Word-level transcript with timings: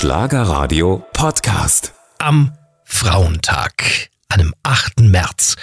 Schlagerradio 0.00 1.04
Podcast. 1.12 1.92
Am 2.16 2.52
Frauentag, 2.84 4.08
einem 4.30 4.54
8. 4.62 5.00
März, 5.00 5.56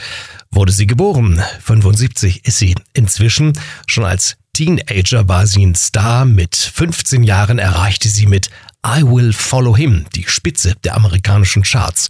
wurde 0.51 0.71
sie 0.71 0.85
geboren. 0.85 1.41
75 1.61 2.45
ist 2.45 2.59
sie. 2.59 2.75
Inzwischen, 2.93 3.53
schon 3.87 4.05
als 4.05 4.37
Teenager 4.53 5.27
war 5.27 5.47
sie 5.47 5.65
ein 5.65 5.73
Star. 5.73 6.25
Mit 6.25 6.55
15 6.55 7.23
Jahren 7.23 7.57
erreichte 7.57 8.09
sie 8.09 8.27
mit 8.27 8.51
I 8.85 9.01
Will 9.01 9.33
Follow 9.33 9.75
Him 9.75 10.05
die 10.13 10.25
Spitze 10.27 10.75
der 10.83 10.93
amerikanischen 10.93 11.63
Charts. 11.63 12.07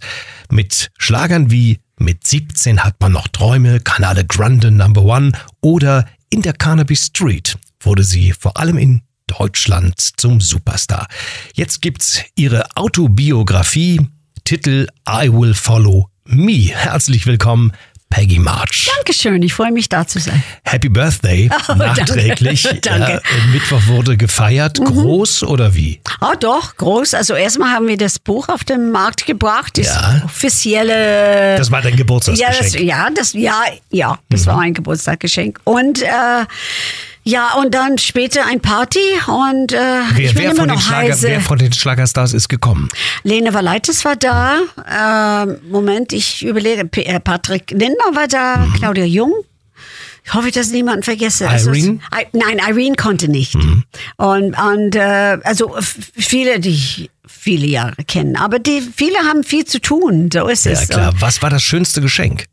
Mit 0.50 0.90
Schlagern 0.98 1.50
wie 1.50 1.78
Mit 1.98 2.26
17 2.26 2.84
hat 2.84 3.00
man 3.00 3.12
noch 3.12 3.28
Träume, 3.28 3.80
Kanale 3.80 4.26
Grande 4.26 4.70
Number 4.70 5.02
One 5.02 5.32
oder 5.62 6.04
In 6.28 6.42
der 6.42 6.52
Cannabis 6.52 7.06
Street 7.06 7.56
wurde 7.80 8.04
sie 8.04 8.34
vor 8.38 8.58
allem 8.58 8.76
in 8.76 9.00
Deutschland 9.38 9.94
zum 10.16 10.40
Superstar. 10.40 11.06
Jetzt 11.54 11.80
gibt's 11.82 12.22
ihre 12.34 12.64
Autobiografie, 12.74 14.00
Titel 14.44 14.88
I 15.08 15.30
Will 15.30 15.54
Follow 15.54 16.08
Me. 16.24 16.70
Herzlich 16.74 17.26
willkommen, 17.26 17.72
Peggy 18.10 18.38
March. 18.38 18.90
Dankeschön, 18.96 19.42
ich 19.42 19.52
freue 19.52 19.70
mich 19.70 19.90
da 19.90 20.06
zu 20.06 20.18
sein. 20.18 20.42
Happy 20.64 20.88
Birthday, 20.88 21.50
Oh, 21.68 21.74
nachträglich. 21.74 22.62
danke. 22.62 22.80
Danke. 22.80 23.12
Ja, 23.12 23.46
Mittwoch 23.52 23.86
wurde 23.86 24.16
gefeiert. 24.16 24.78
Groß 24.82 25.42
oder 25.42 25.74
wie? 25.74 26.00
Ah, 26.20 26.34
doch, 26.34 26.74
groß. 26.76 27.12
Also 27.12 27.34
erstmal 27.34 27.70
haben 27.74 27.86
wir 27.86 27.98
das 27.98 28.18
Buch 28.18 28.48
auf 28.48 28.64
den 28.64 28.90
Markt 28.90 29.26
gebracht, 29.26 29.76
das 29.76 29.86
Ja. 29.88 30.22
offizielle. 30.24 31.56
Das 31.58 31.70
war 31.70 31.82
dein 31.82 31.90
ja, 31.92 31.96
das, 31.96 31.98
Geburtstagsgeschenk. 31.98 32.88
ja, 32.88 33.08
das, 33.14 33.32
ja, 33.34 33.62
ja, 33.90 34.18
das 34.30 34.46
war 34.46 34.56
mein 34.56 34.72
Geburtstagsgeschenk. 34.72 35.60
Und 35.64 36.02
äh, 36.02 36.06
ja, 37.28 37.54
und 37.54 37.74
dann 37.74 37.98
später 37.98 38.46
ein 38.46 38.60
Party 38.60 38.98
und 39.26 39.72
äh, 39.72 39.76
ich 39.76 40.16
Wer, 40.16 40.28
bin 40.28 40.36
wer, 40.36 40.44
immer 40.46 40.54
von 40.56 40.68
den 40.68 40.74
noch 40.76 40.82
Schlager, 40.82 41.12
heise. 41.12 41.28
wer 41.28 41.40
von 41.40 41.58
den 41.58 41.72
Schlagerstars 41.72 42.32
ist 42.32 42.48
gekommen? 42.48 42.88
Lene 43.22 43.52
Valaitis 43.52 44.04
war 44.04 44.16
da. 44.16 44.60
Ähm, 45.46 45.58
Moment, 45.70 46.12
ich 46.12 46.44
überlege. 46.44 46.84
P 46.86 47.02
äh, 47.02 47.20
Patrick 47.20 47.70
Lindner 47.70 48.14
war 48.14 48.28
da. 48.28 48.66
Claudia 48.78 49.04
Jung. 49.04 49.32
Ich 50.24 50.34
hoffe, 50.34 50.50
dass 50.50 50.66
ich 50.68 50.72
niemanden 50.74 51.02
vergesse. 51.02 51.48
Also, 51.48 51.70
Irene? 51.72 52.00
I, 52.14 52.26
nein, 52.32 52.58
Irene 52.68 52.96
konnte 52.96 53.28
nicht. 53.28 53.54
Und, 53.54 54.54
und 54.58 54.94
äh, 54.94 55.38
also 55.42 55.74
viele, 55.80 56.60
die 56.60 56.70
ich 56.70 57.10
viele 57.26 57.66
Jahre 57.66 58.04
kennen. 58.06 58.36
Aber 58.36 58.58
die, 58.58 58.82
viele 58.82 59.18
haben 59.20 59.42
viel 59.44 59.64
zu 59.64 59.80
tun. 59.80 60.28
So 60.32 60.46
ist 60.48 60.66
Ja, 60.66 60.72
es. 60.72 60.88
klar. 60.88 61.12
Und 61.12 61.22
Was 61.22 61.40
war 61.40 61.48
das 61.50 61.62
schönste 61.62 62.00
Geschenk? 62.02 62.44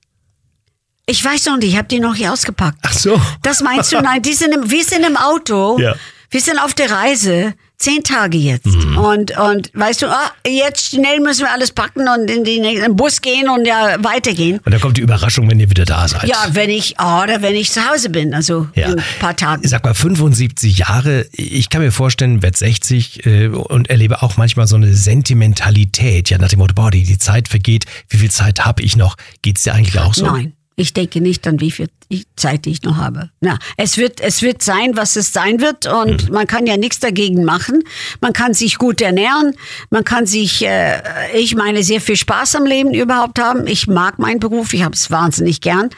Ich 1.05 1.23
weiß 1.23 1.45
noch 1.45 1.57
nicht, 1.57 1.69
ich 1.69 1.77
habe 1.77 1.87
die 1.87 1.99
noch 1.99 2.15
hier 2.15 2.33
ausgepackt. 2.33 2.79
Ach 2.81 2.93
so. 2.93 3.19
Das 3.41 3.61
meinst 3.61 3.91
du? 3.91 4.01
Nein, 4.01 4.21
die 4.21 4.33
sind 4.33 4.53
im, 4.53 4.69
wir 4.69 4.83
sind 4.83 5.05
im 5.05 5.17
Auto. 5.17 5.77
Ja. 5.79 5.95
Wir 6.31 6.41
sind 6.41 6.59
auf 6.59 6.73
der 6.73 6.89
Reise. 6.91 7.53
Zehn 7.77 8.03
Tage 8.03 8.37
jetzt. 8.37 8.65
Mhm. 8.67 8.97
Und, 8.97 9.37
und 9.37 9.69
weißt 9.73 10.01
du, 10.01 10.07
ah, 10.07 10.31
jetzt 10.47 10.91
schnell 10.91 11.19
müssen 11.19 11.41
wir 11.41 11.51
alles 11.51 11.71
packen 11.73 12.07
und 12.07 12.31
in, 12.31 12.45
den 12.45 12.95
Bus 12.95 13.19
gehen 13.19 13.49
und 13.49 13.65
ja 13.65 13.97
weitergehen. 14.01 14.59
Und 14.63 14.71
dann 14.71 14.79
kommt 14.79 14.95
die 14.95 15.01
Überraschung, 15.01 15.49
wenn 15.51 15.59
ihr 15.59 15.69
wieder 15.69 15.83
da 15.83 16.07
seid. 16.07 16.23
Ja, 16.23 16.37
wenn 16.53 16.69
ich, 16.69 16.97
ah, 16.99 17.23
oder 17.23 17.41
wenn 17.41 17.53
ich 17.53 17.71
zu 17.71 17.87
Hause 17.87 18.09
bin, 18.09 18.33
also 18.33 18.67
Ja. 18.75 18.87
in 18.93 18.99
ein 18.99 19.05
paar 19.19 19.35
Tagen. 19.35 19.67
Sag 19.67 19.83
mal, 19.83 19.93
75 19.93 20.77
Jahre, 20.77 21.27
ich 21.33 21.69
kann 21.69 21.81
mir 21.81 21.91
vorstellen, 21.91 22.41
werd 22.41 22.55
60 22.55 23.25
äh, 23.25 23.47
und 23.47 23.89
erlebe 23.89 24.23
auch 24.23 24.37
manchmal 24.37 24.67
so 24.67 24.77
eine 24.77 24.93
Sentimentalität. 24.93 26.29
Ja, 26.29 26.37
nach 26.37 26.47
dem 26.49 26.59
Motto, 26.59 26.73
boah, 26.73 26.91
die, 26.91 27.03
die 27.03 27.17
Zeit 27.17 27.49
vergeht, 27.49 27.85
wie 28.09 28.17
viel 28.17 28.31
Zeit 28.31 28.65
habe 28.65 28.81
ich 28.83 28.95
noch? 28.95 29.15
Geht's 29.41 29.63
dir 29.63 29.73
eigentlich 29.73 29.99
auch 29.99 30.13
so? 30.13 30.25
Nein, 30.25 30.53
ich 30.75 30.93
denke 30.93 31.21
nicht 31.21 31.47
an 31.47 31.59
wie 31.61 31.71
viel 31.71 31.87
Zeit 32.35 32.67
ich 32.67 32.83
noch 32.83 32.97
habe. 32.97 33.29
Na, 33.41 33.57
es 33.77 33.97
wird, 33.97 34.19
es 34.21 34.41
wird 34.41 34.61
sein, 34.61 34.91
was 34.95 35.15
es 35.15 35.33
sein 35.33 35.59
wird 35.59 35.87
und 35.87 36.29
man 36.29 36.45
kann 36.45 36.67
ja 36.67 36.77
nichts 36.77 36.99
dagegen 36.99 37.43
machen. 37.45 37.81
Man 38.21 38.31
kann 38.33 38.53
sich 38.53 38.77
gut 38.77 39.01
ernähren, 39.01 39.55
man 39.89 40.03
kann 40.03 40.25
sich, 40.27 40.63
äh, 40.65 41.01
ich 41.33 41.55
meine, 41.55 41.83
sehr 41.83 41.99
viel 42.01 42.15
Spaß 42.15 42.55
am 42.55 42.65
Leben 42.65 42.93
überhaupt 42.93 43.39
haben. 43.39 43.65
Ich 43.67 43.87
mag 43.87 44.19
meinen 44.19 44.39
Beruf, 44.39 44.73
ich 44.73 44.83
habe 44.83 44.93
es 44.93 45.09
wahnsinnig 45.09 45.61
gern 45.61 45.89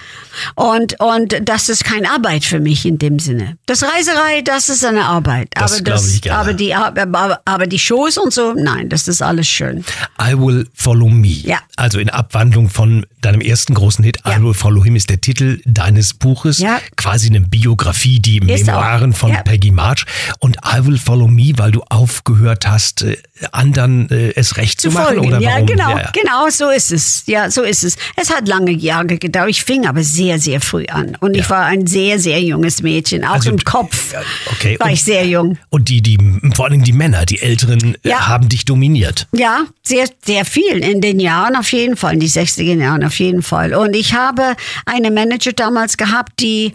und 0.56 1.00
und 1.00 1.36
das 1.44 1.70
ist 1.70 1.84
keine 1.84 2.10
Arbeit 2.12 2.46
für 2.46 2.60
mich 2.60 2.86
in 2.86 2.98
dem 3.00 3.20
Sinne. 3.20 3.58
Das 3.66 3.84
Reiserei, 3.84 4.42
das 4.44 4.70
ist 4.70 4.86
eine 4.86 5.06
Arbeit, 5.06 5.50
Das 5.56 5.74
aber 5.74 5.82
glaub 5.84 6.02
ich 6.06 6.22
gerne. 6.22 6.40
aber 6.40 6.54
die 6.54 6.74
aber, 6.76 7.42
aber 7.46 7.68
die 7.68 7.80
Shows 7.80 8.18
und 8.18 8.32
so, 8.34 8.54
nein, 8.54 8.90
das 8.90 9.08
ist 9.08 9.22
alles 9.22 9.48
schön. 9.48 9.84
I 10.22 10.34
Will 10.38 10.68
Follow 10.74 11.10
Me. 11.10 11.28
Ja. 11.28 11.60
Also 11.76 12.00
in 12.00 12.10
Abwandlung 12.10 12.70
von 12.70 13.06
deinem 13.22 13.42
ersten 13.42 13.74
großen 13.74 14.04
Hit, 14.06 14.20
I 14.26 14.32
Ja. 14.32 14.42
Will 14.44 14.54
Follow 14.54 14.67
Him 14.84 14.96
ist 14.96 15.10
der 15.10 15.20
Titel 15.22 15.60
deines 15.66 16.14
Buches. 16.14 16.60
Ja. 16.60 16.80
Quasi 16.96 17.28
eine 17.28 17.42
Biografie, 17.42 18.20
die 18.20 18.38
Ist 18.40 18.70
auch. 18.70 18.76
Memoiren 18.82 19.14
von 19.14 19.32
Ja. 19.32 19.42
Peggy 19.42 19.72
March. 19.72 20.06
Und 20.40 20.58
I 20.66 20.86
Will 20.86 20.98
Follow 20.98 21.28
Me, 21.28 21.54
weil 21.58 21.72
du 21.72 21.82
aufgehört 21.90 22.68
hast, 22.68 23.02
äh, 23.04 23.18
anderen 23.52 24.10
äh, 24.10 24.34
es 24.36 24.58
recht 24.58 24.82
zu, 24.82 24.90
zu 24.90 24.94
machen? 24.96 25.16
folgen. 25.16 25.28
Oder 25.28 25.40
ja, 25.40 25.52
warum? 25.56 25.66
genau, 25.66 25.90
Ja, 25.92 26.00
ja. 26.00 26.12
genau, 26.14 26.50
so 26.50 26.70
ist 26.70 26.92
es. 26.92 27.24
Ja, 27.28 27.50
so 27.52 27.64
ist 27.64 27.84
es. 27.84 27.96
Es 28.16 28.30
hat 28.34 28.48
lange 28.48 28.72
Jahre 28.72 29.18
gedauert. 29.18 29.50
Ich 29.50 29.64
fing 29.64 29.86
aber 29.88 30.04
sehr, 30.04 30.40
sehr 30.40 30.62
früh 30.62 30.86
an. 30.88 31.16
Und 31.20 31.36
ich 31.36 31.44
Ja. 31.44 31.50
war 31.52 31.66
ein 31.66 31.88
sehr, 31.88 32.20
sehr 32.20 32.42
junges 32.42 32.82
Mädchen. 32.82 33.24
Auch 33.24 33.34
Also, 33.36 33.52
im 33.52 33.60
Kopf 33.60 34.14
okay. 34.52 34.78
war 34.80 34.88
Und- 34.88 34.94
ich 34.94 35.04
sehr 35.04 35.26
jung. 35.26 35.58
Und 35.70 35.90
die, 35.90 36.02
die, 36.02 36.18
vor 36.56 36.66
allem 36.66 36.84
die 36.84 36.94
Männer, 36.94 37.26
die 37.26 37.42
Älteren, 37.42 37.96
äh, 38.04 38.12
haben 38.14 38.50
dich 38.50 38.66
dominiert. 38.66 39.28
Ja, 39.32 39.62
sehr, 39.84 40.06
sehr 40.26 40.44
viel 40.46 40.78
in 40.80 41.02
den 41.02 41.20
Jahren 41.20 41.56
auf 41.56 41.72
jeden 41.72 41.96
Fall, 41.96 42.14
in 42.16 42.20
die 42.20 42.28
60er 42.28 42.76
Jahren 42.76 43.04
auf 43.06 43.18
jeden 43.20 43.42
Fall. 43.44 43.74
Und 43.74 43.96
ich 43.96 44.14
habe 44.14 44.56
eine 44.86 45.12
Manager 45.12 45.54
damals 45.54 45.98
gehabt, 45.98 46.40
die 46.40 46.74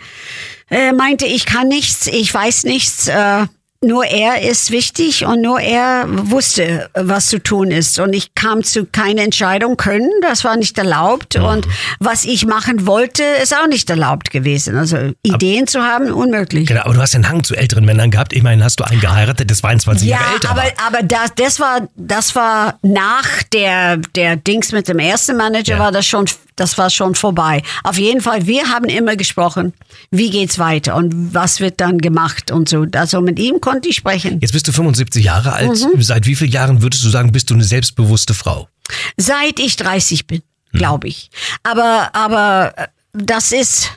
äh, 0.71 0.93
meinte, 0.93 1.27
ich 1.27 1.47
kann 1.47 1.69
nichts, 1.69 2.07
ich 2.07 2.33
weiß 2.33 2.65
nichts. 2.65 3.09
Äh, 3.09 3.47
nur 3.85 4.05
er 4.05 4.43
ist 4.49 4.71
wichtig 4.71 5.25
und 5.27 5.43
nur 5.43 5.61
er 5.61 6.05
wusste, 6.09 6.89
was 6.95 7.27
zu 7.27 7.39
tun 7.43 7.71
ist. 7.71 7.99
Und 7.99 8.13
ich 8.15 8.35
kam 8.35 8.63
zu 8.63 8.87
keine 8.87 9.23
Entscheidung 9.23 9.77
können, 9.77 10.11
das 10.23 10.45
war 10.45 10.57
nicht 10.57 10.79
erlaubt. 10.79 11.37
Und 11.37 11.67
was 11.99 12.25
ich 12.25 12.47
machen 12.47 12.87
wollte, 12.87 13.23
ist 13.43 13.55
auch 13.55 13.67
nicht 13.67 13.91
erlaubt 13.91 14.31
gewesen. 14.31 14.77
Also 14.77 15.13
Ideen 15.23 15.67
zu 15.67 15.83
haben, 15.83 16.13
unmöglich. 16.13 16.67
Genau, 16.69 16.83
aber 16.83 16.95
du 16.95 17.01
hast 17.01 17.15
den 17.15 17.29
Hang 17.29 17.43
zu 17.43 17.55
älteren 17.57 17.85
Männern 17.85 18.11
gehabt. 18.11 18.33
Immerhin 18.33 18.63
hast 18.63 18.79
du 18.81 18.85
einen 18.85 19.01
geheiratet, 19.01 19.51
der 19.51 19.57
22 19.57 20.09
Ja, 20.09 20.19
Jahre 20.19 20.35
älter 20.35 20.51
aber, 20.51 20.63
war. 20.63 20.73
aber 20.87 21.03
das, 21.03 21.35
das 21.37 21.61
war, 21.61 21.89
das 21.97 22.35
war 22.37 22.79
nach 22.83 23.43
der, 23.53 23.97
der 24.15 24.37
Dings 24.37 24.73
mit 24.73 24.89
dem 24.89 24.99
ersten 24.99 25.37
Manager 25.37 25.75
Ja. 25.75 25.79
war 25.81 25.93
das 25.93 26.07
schon, 26.07 26.27
das 26.57 26.79
war 26.79 26.91
schon 26.91 27.15
vorbei. 27.15 27.63
Auf 27.83 27.99
jeden 27.99 28.21
Fall, 28.21 28.47
wir 28.47 28.69
haben 28.69 28.85
immer 28.85 29.17
gesprochen, 29.17 29.73
wie 30.11 30.31
geht's 30.31 30.59
weiter 30.59 30.95
und 30.97 31.35
was 31.35 31.61
wird 31.61 31.81
dann 31.81 31.99
gemacht 31.99 32.51
und 32.51 32.69
so. 32.69 32.87
Also 32.95 33.21
mit 33.21 33.39
ihm 33.39 33.61
konnte 33.61 33.72
ich 33.85 33.97
sprechen. 33.97 34.39
Jetzt 34.41 34.53
bist 34.53 34.69
du 34.69 34.73
75 34.73 35.25
Jahre 35.25 35.53
alt. 35.53 35.71
Mhm. 35.71 36.03
Seit 36.03 36.27
wie 36.27 36.35
vielen 36.35 36.51
Jahren 36.53 36.83
würdest 36.83 37.05
du 37.05 37.09
sagen, 37.09 37.33
bist 37.33 37.51
du 37.51 37.55
eine 37.55 37.65
selbstbewusste 37.65 38.35
Frau? 38.35 38.69
Seit 39.17 39.59
ich 39.59 39.77
30 39.77 40.27
bin, 40.27 40.43
Hm. 40.73 40.79
glaube 40.79 41.09
ich. 41.09 41.31
Aber, 41.63 42.11
aber 42.15 42.73
äh, 42.77 42.87
das 43.13 43.53
ist, 43.53 43.91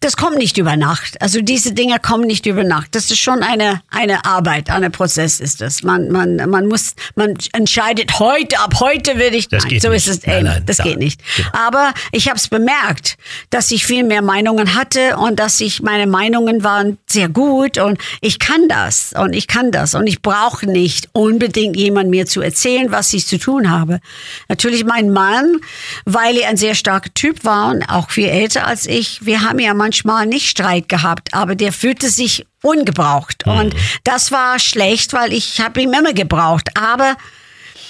das 0.00 0.16
kommt 0.16 0.38
nicht 0.38 0.58
über 0.58 0.76
Nacht. 0.76 1.20
Also 1.20 1.40
diese 1.40 1.72
Dinge 1.72 1.98
kommen 2.00 2.26
nicht 2.26 2.46
über 2.46 2.64
Nacht. 2.64 2.94
Das 2.94 3.10
ist 3.10 3.18
schon 3.18 3.42
eine, 3.42 3.80
eine 3.90 4.24
Arbeit, 4.24 4.70
ein 4.70 4.90
Prozess 4.92 5.40
ist 5.40 5.60
das. 5.60 5.82
Man, 5.82 6.10
man, 6.10 6.36
man 6.48 6.66
muss, 6.66 6.94
man 7.14 7.34
entscheidet 7.52 8.18
heute, 8.18 8.58
ab 8.60 8.74
heute 8.80 9.18
will 9.18 9.34
ich, 9.34 9.48
Das 9.48 9.62
nein, 9.64 9.70
geht 9.70 9.82
so 9.82 9.88
nicht. 9.90 10.06
ist 10.06 10.18
es 10.18 10.26
Nein, 10.26 10.36
eben. 10.38 10.44
nein, 10.46 10.62
das 10.66 10.76
da- 10.78 10.84
geht 10.84 10.98
nicht. 10.98 11.20
genau. 11.36 11.48
Aber 11.52 11.92
ich 12.12 12.28
habe 12.28 12.36
es 12.36 12.48
bemerkt, 12.48 13.16
dass 13.50 13.70
ich 13.70 13.84
viel 13.86 14.04
mehr 14.04 14.22
Meinungen 14.22 14.74
hatte 14.74 15.16
und 15.16 15.38
dass 15.38 15.60
ich, 15.60 15.82
meine 15.82 16.06
Meinungen 16.06 16.62
waren 16.64 16.98
sehr 17.06 17.28
gut 17.28 17.78
und 17.78 17.98
ich 18.20 18.38
kann 18.38 18.68
das 18.68 19.12
und 19.16 19.32
ich 19.34 19.46
kann 19.46 19.70
das 19.72 19.94
und 19.94 20.06
ich 20.06 20.22
brauche 20.22 20.66
nicht 20.66 21.08
unbedingt 21.12 21.76
jemand 21.76 22.10
mir 22.10 22.26
zu 22.26 22.40
erzählen, 22.40 22.90
was 22.90 23.12
ich 23.12 23.26
zu 23.26 23.38
tun 23.38 23.70
habe. 23.70 24.00
Natürlich 24.48 24.84
mein 24.84 25.10
Mann, 25.10 25.56
weil 26.04 26.36
er 26.38 26.48
ein 26.50 26.56
sehr 26.56 26.74
starker 26.74 27.12
Typ 27.14 27.44
war 27.44 27.70
und 27.70 27.82
auch 27.84 28.10
viel 28.10 28.26
älter 28.28 28.66
als 28.66 28.86
ich, 28.86 29.24
wir 29.24 29.42
haben 29.42 29.58
ja 29.58 29.69
manchmal 29.74 30.26
nicht 30.26 30.48
Streit 30.48 30.88
gehabt, 30.88 31.34
aber 31.34 31.54
der 31.54 31.72
fühlte 31.72 32.10
sich 32.10 32.46
ungebraucht. 32.62 33.46
Und 33.46 33.74
das 34.04 34.32
war 34.32 34.58
schlecht, 34.58 35.12
weil 35.12 35.32
ich 35.32 35.60
habe 35.60 35.80
ihn 35.80 35.92
immer 35.92 36.12
gebraucht, 36.12 36.70
aber 36.78 37.16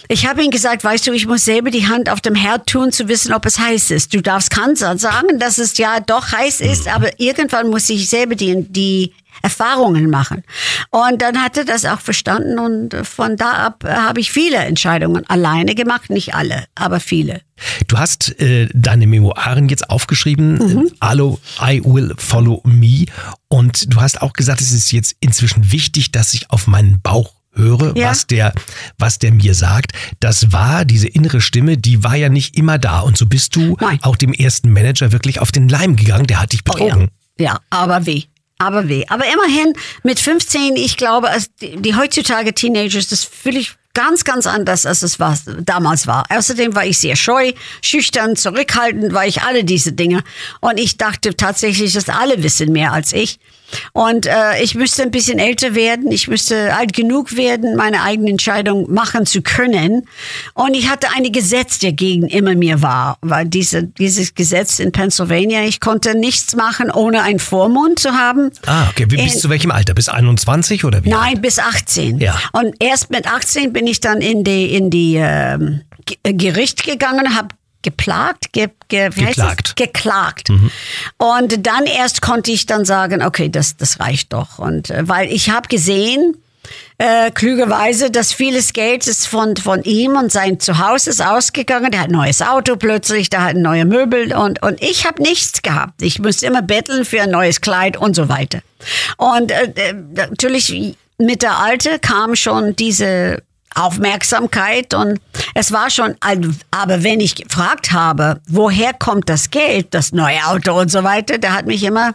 ich 0.09 0.27
habe 0.27 0.43
ihm 0.43 0.50
gesagt, 0.50 0.82
weißt 0.82 1.06
du, 1.06 1.12
ich 1.12 1.27
muss 1.27 1.44
selber 1.44 1.71
die 1.71 1.87
Hand 1.87 2.11
auf 2.11 2.21
dem 2.21 2.35
Herd 2.35 2.67
tun, 2.67 2.91
zu 2.91 3.06
wissen, 3.06 3.32
ob 3.32 3.47
es 3.47 3.61
heiß 3.61 3.93
ist. 3.93 4.12
Du 4.12 4.21
darfst 4.21 4.50
Kanzler 4.50 4.99
sagen, 4.99 5.38
dass 5.38 5.59
es 5.59 5.79
ja 5.79 6.00
doch 6.00 6.32
heiß 6.32 6.61
ist, 6.62 6.88
aber 6.88 7.21
irgendwann 7.21 7.71
muss 7.71 7.88
ich 7.88 8.09
selber 8.09 8.35
die, 8.35 8.65
die 8.69 9.12
Erfahrungen 9.43 10.11
machen. 10.11 10.43
Und 10.91 11.23
dann 11.23 11.43
hat 11.43 11.57
er 11.57 11.65
das 11.65 11.85
auch 11.85 12.01
verstanden 12.01 12.59
und 12.59 12.95
von 13.07 13.37
da 13.37 13.53
ab 13.53 13.85
äh, 13.85 13.93
habe 13.93 14.21
ich 14.21 14.31
viele 14.31 14.57
Entscheidungen 14.59 15.29
alleine 15.29 15.75
gemacht, 15.75 16.11
nicht 16.11 16.35
alle, 16.35 16.65
aber 16.75 17.01
viele. 17.01 17.41
Du 17.89 17.99
hast 17.99 18.39
äh, 18.41 18.69
deine 18.75 19.07
Memoiren 19.07 19.69
jetzt 19.69 19.89
aufgeschrieben, 19.91 20.55
Mhm. 20.59 20.91
Allo, 21.01 21.39
I 21.63 21.83
Will 21.85 22.15
Follow 22.19 22.61
Me. 22.65 23.05
Und 23.49 23.93
du 23.95 24.01
hast 24.01 24.23
auch 24.23 24.33
gesagt, 24.33 24.61
es 24.61 24.73
ist 24.73 24.93
jetzt 24.93 25.15
inzwischen 25.21 25.71
wichtig, 25.73 26.13
dass 26.13 26.33
ich 26.35 26.51
auf 26.51 26.67
meinen 26.67 27.01
Bauch 27.03 27.35
höre, 27.53 27.97
Ja. 27.97 28.11
was 28.11 28.27
der, 28.27 28.53
was 28.99 29.19
der 29.19 29.33
mir 29.33 29.55
sagt. 29.55 29.93
Das 30.21 30.53
war 30.53 30.85
diese 30.85 31.09
innere 31.09 31.41
Stimme, 31.41 31.77
die 31.77 32.03
war 32.05 32.15
ja 32.15 32.29
nicht 32.29 32.57
immer 32.57 32.79
da. 32.79 33.01
Und 33.01 33.17
so 33.19 33.27
bist 33.27 33.57
du 33.57 33.77
Nein. 33.81 33.99
auch 34.03 34.17
dem 34.17 34.33
ersten 34.33 34.73
Manager 34.73 35.13
wirklich 35.13 35.41
auf 35.41 35.51
den 35.53 35.69
Leim 35.69 35.97
gegangen. 35.97 36.27
Der 36.27 36.41
hat 36.41 36.53
dich 36.53 36.63
betrogen. 36.65 37.09
Ja, 37.39 37.45
ja 37.47 37.61
aber 37.71 38.07
weh. 38.07 38.23
Aber 38.61 38.91
weh. 38.91 39.05
Aber 39.09 39.25
immerhin 39.25 39.73
mit 40.03 40.21
15, 40.21 40.77
ich 40.77 40.99
glaube, 40.99 41.31
als 41.31 41.51
die, 41.57 41.81
die 41.81 41.97
heutzutage 41.97 42.53
Teenagers, 42.53 43.09
das 43.09 43.25
völlig 43.25 43.73
ganz, 43.95 44.23
ganz 44.25 44.47
anders, 44.47 44.85
als 44.85 45.01
es 45.03 45.19
was 45.19 45.45
damals 45.62 46.07
war. 46.07 46.27
Außerdem 46.29 46.75
war 46.75 46.85
ich 46.85 46.99
sehr 46.99 47.17
scheu, 47.17 47.53
schüchtern, 47.81 48.37
zurückhaltend, 48.37 49.15
war 49.15 49.27
ich 49.27 49.41
alle 49.43 49.65
diese 49.65 49.93
Dinge. 49.93 50.23
Und 50.61 50.79
ich 50.79 50.99
dachte 50.99 51.35
tatsächlich, 51.35 51.95
dass 51.95 52.11
alle 52.11 52.43
wissen 52.43 52.71
mehr 52.71 52.93
als 52.93 53.15
ich. 53.15 53.41
Und 53.93 54.27
äh, 54.27 54.63
ich 54.63 54.75
müsste 54.75 55.03
ein 55.03 55.11
bisschen 55.11 55.39
älter 55.39 55.75
werden, 55.75 56.11
ich 56.11 56.29
müsste 56.29 56.75
alt 56.75 56.93
genug 56.93 57.37
werden, 57.37 57.77
meine 57.77 58.03
eigene 58.03 58.31
Entscheidung 58.31 58.91
machen 58.93 59.27
zu 59.27 59.43
können. 59.43 60.07
Und 60.55 60.75
ich 60.75 60.89
hatte 60.89 61.09
ein 61.17 61.31
Gesetz, 61.33 61.79
der 61.79 61.93
gegen 61.93 62.27
immer 62.27 62.55
mir 62.55 62.83
war, 62.83 63.19
weil 63.23 63.47
diese, 63.47 63.85
dieses 63.85 64.35
Gesetz 64.35 64.79
in 64.79 64.93
Pennsylvania, 64.93 65.63
ich 65.65 65.81
konnte 65.81 66.15
nichts 66.17 66.55
machen, 66.57 66.91
ohne 66.91 67.23
einen 67.23 67.39
Vormund 67.39 67.99
zu 67.99 68.13
haben. 68.13 68.51
Ah, 68.67 68.89
okay. 68.91 69.07
Bis 69.07 69.35
In- 69.35 69.41
zu 69.41 69.51
welchem 69.51 69.71
Alter? 69.71 69.95
Bis 69.95 70.09
21 70.09 70.85
oder 70.85 71.05
wie? 71.05 71.11
Nein, 71.11 71.41
bis 71.41 71.59
18. 71.59 72.19
Ja. 72.19 72.39
Und 72.53 72.75
erst 72.81 73.11
mit 73.11 73.27
18 73.33 73.73
bin 73.73 73.87
ich 73.87 74.01
dann 74.01 74.21
in 74.21 74.45
die, 74.45 74.75
in 74.75 74.91
die 74.91 75.17
ähm, 75.17 75.83
äh, 76.23 76.33
Gericht 76.35 76.85
gegangen, 76.85 77.37
habe 77.37 77.49
geplagt, 77.82 78.53
ge, 78.53 78.69
ge, 78.88 79.11
Geklagt. 79.11 79.77
geklagt. 79.77 80.50
Und 81.17 81.67
dann 81.67 81.87
erst 81.87 82.23
konnte 82.23 82.50
ich 82.50 82.67
dann 82.67 82.85
sagen, 82.85 83.23
okay, 83.23 83.49
das, 83.49 83.77
das 83.77 84.00
reicht 84.00 84.32
doch. 84.32 84.59
Und 84.59 84.91
äh, 84.91 85.09
weil 85.09 85.32
ich 85.32 85.50
habe 85.50 85.69
gesehen, 85.69 86.37
äh, 86.99 87.31
klügerweise, 87.31 88.11
dass 88.11 88.32
vieles 88.32 88.73
Geld 88.73 89.06
ist 89.06 89.27
von, 89.27 89.56
von 89.56 89.82
ihm 89.82 90.17
und 90.17 90.31
sein 90.31 90.61
Zuhause 90.61 91.11
ist 91.11 91.25
ausgegangen. 91.25 91.91
Der 91.91 92.00
hat 92.00 92.09
ein 92.09 92.12
neues 92.12 92.43
Auto 92.43 92.77
plötzlich, 92.77 93.31
der 93.31 93.44
hat 93.44 93.56
neue 93.56 93.87
Möbel 93.87 94.35
und, 94.35 94.62
und 94.62 94.83
ich 94.83 95.06
habe 95.06 95.23
nichts 95.23 95.62
gehabt. 95.62 96.03
Ich 96.03 96.19
musste 96.19 96.47
immer 96.47 96.62
betteln 96.62 97.05
für 97.05 97.23
ein 97.23 97.31
neues 97.31 97.61
Kleid 97.61 97.97
und 97.97 98.15
so 98.15 98.29
weiter. 98.29 98.61
Und 99.17 99.50
äh, 99.50 99.73
äh, 99.75 99.94
natürlich 100.15 100.97
mit 101.19 101.43
der 101.43 101.59
Alte 101.59 101.99
kam 101.99 102.37
schon 102.37 102.76
diese 102.76 103.43
Aufmerksamkeit 103.75 104.95
und 104.95 105.21
es 105.55 105.73
war 105.73 105.91
schon, 105.91 106.15
aber 106.71 107.03
wenn 107.03 107.21
ich 107.21 107.35
gefragt 107.35 107.93
habe, 107.93 108.41
woher 108.49 108.93
kommt 108.93 109.29
das 109.29 109.51
Geld, 109.51 109.89
das 109.95 110.13
neue 110.13 110.45
Auto 110.47 110.79
und 110.79 110.91
so 110.91 111.03
weiter, 111.05 111.39
der 111.39 111.53
hat 111.55 111.67
mich 111.67 111.83
immer, 111.85 112.15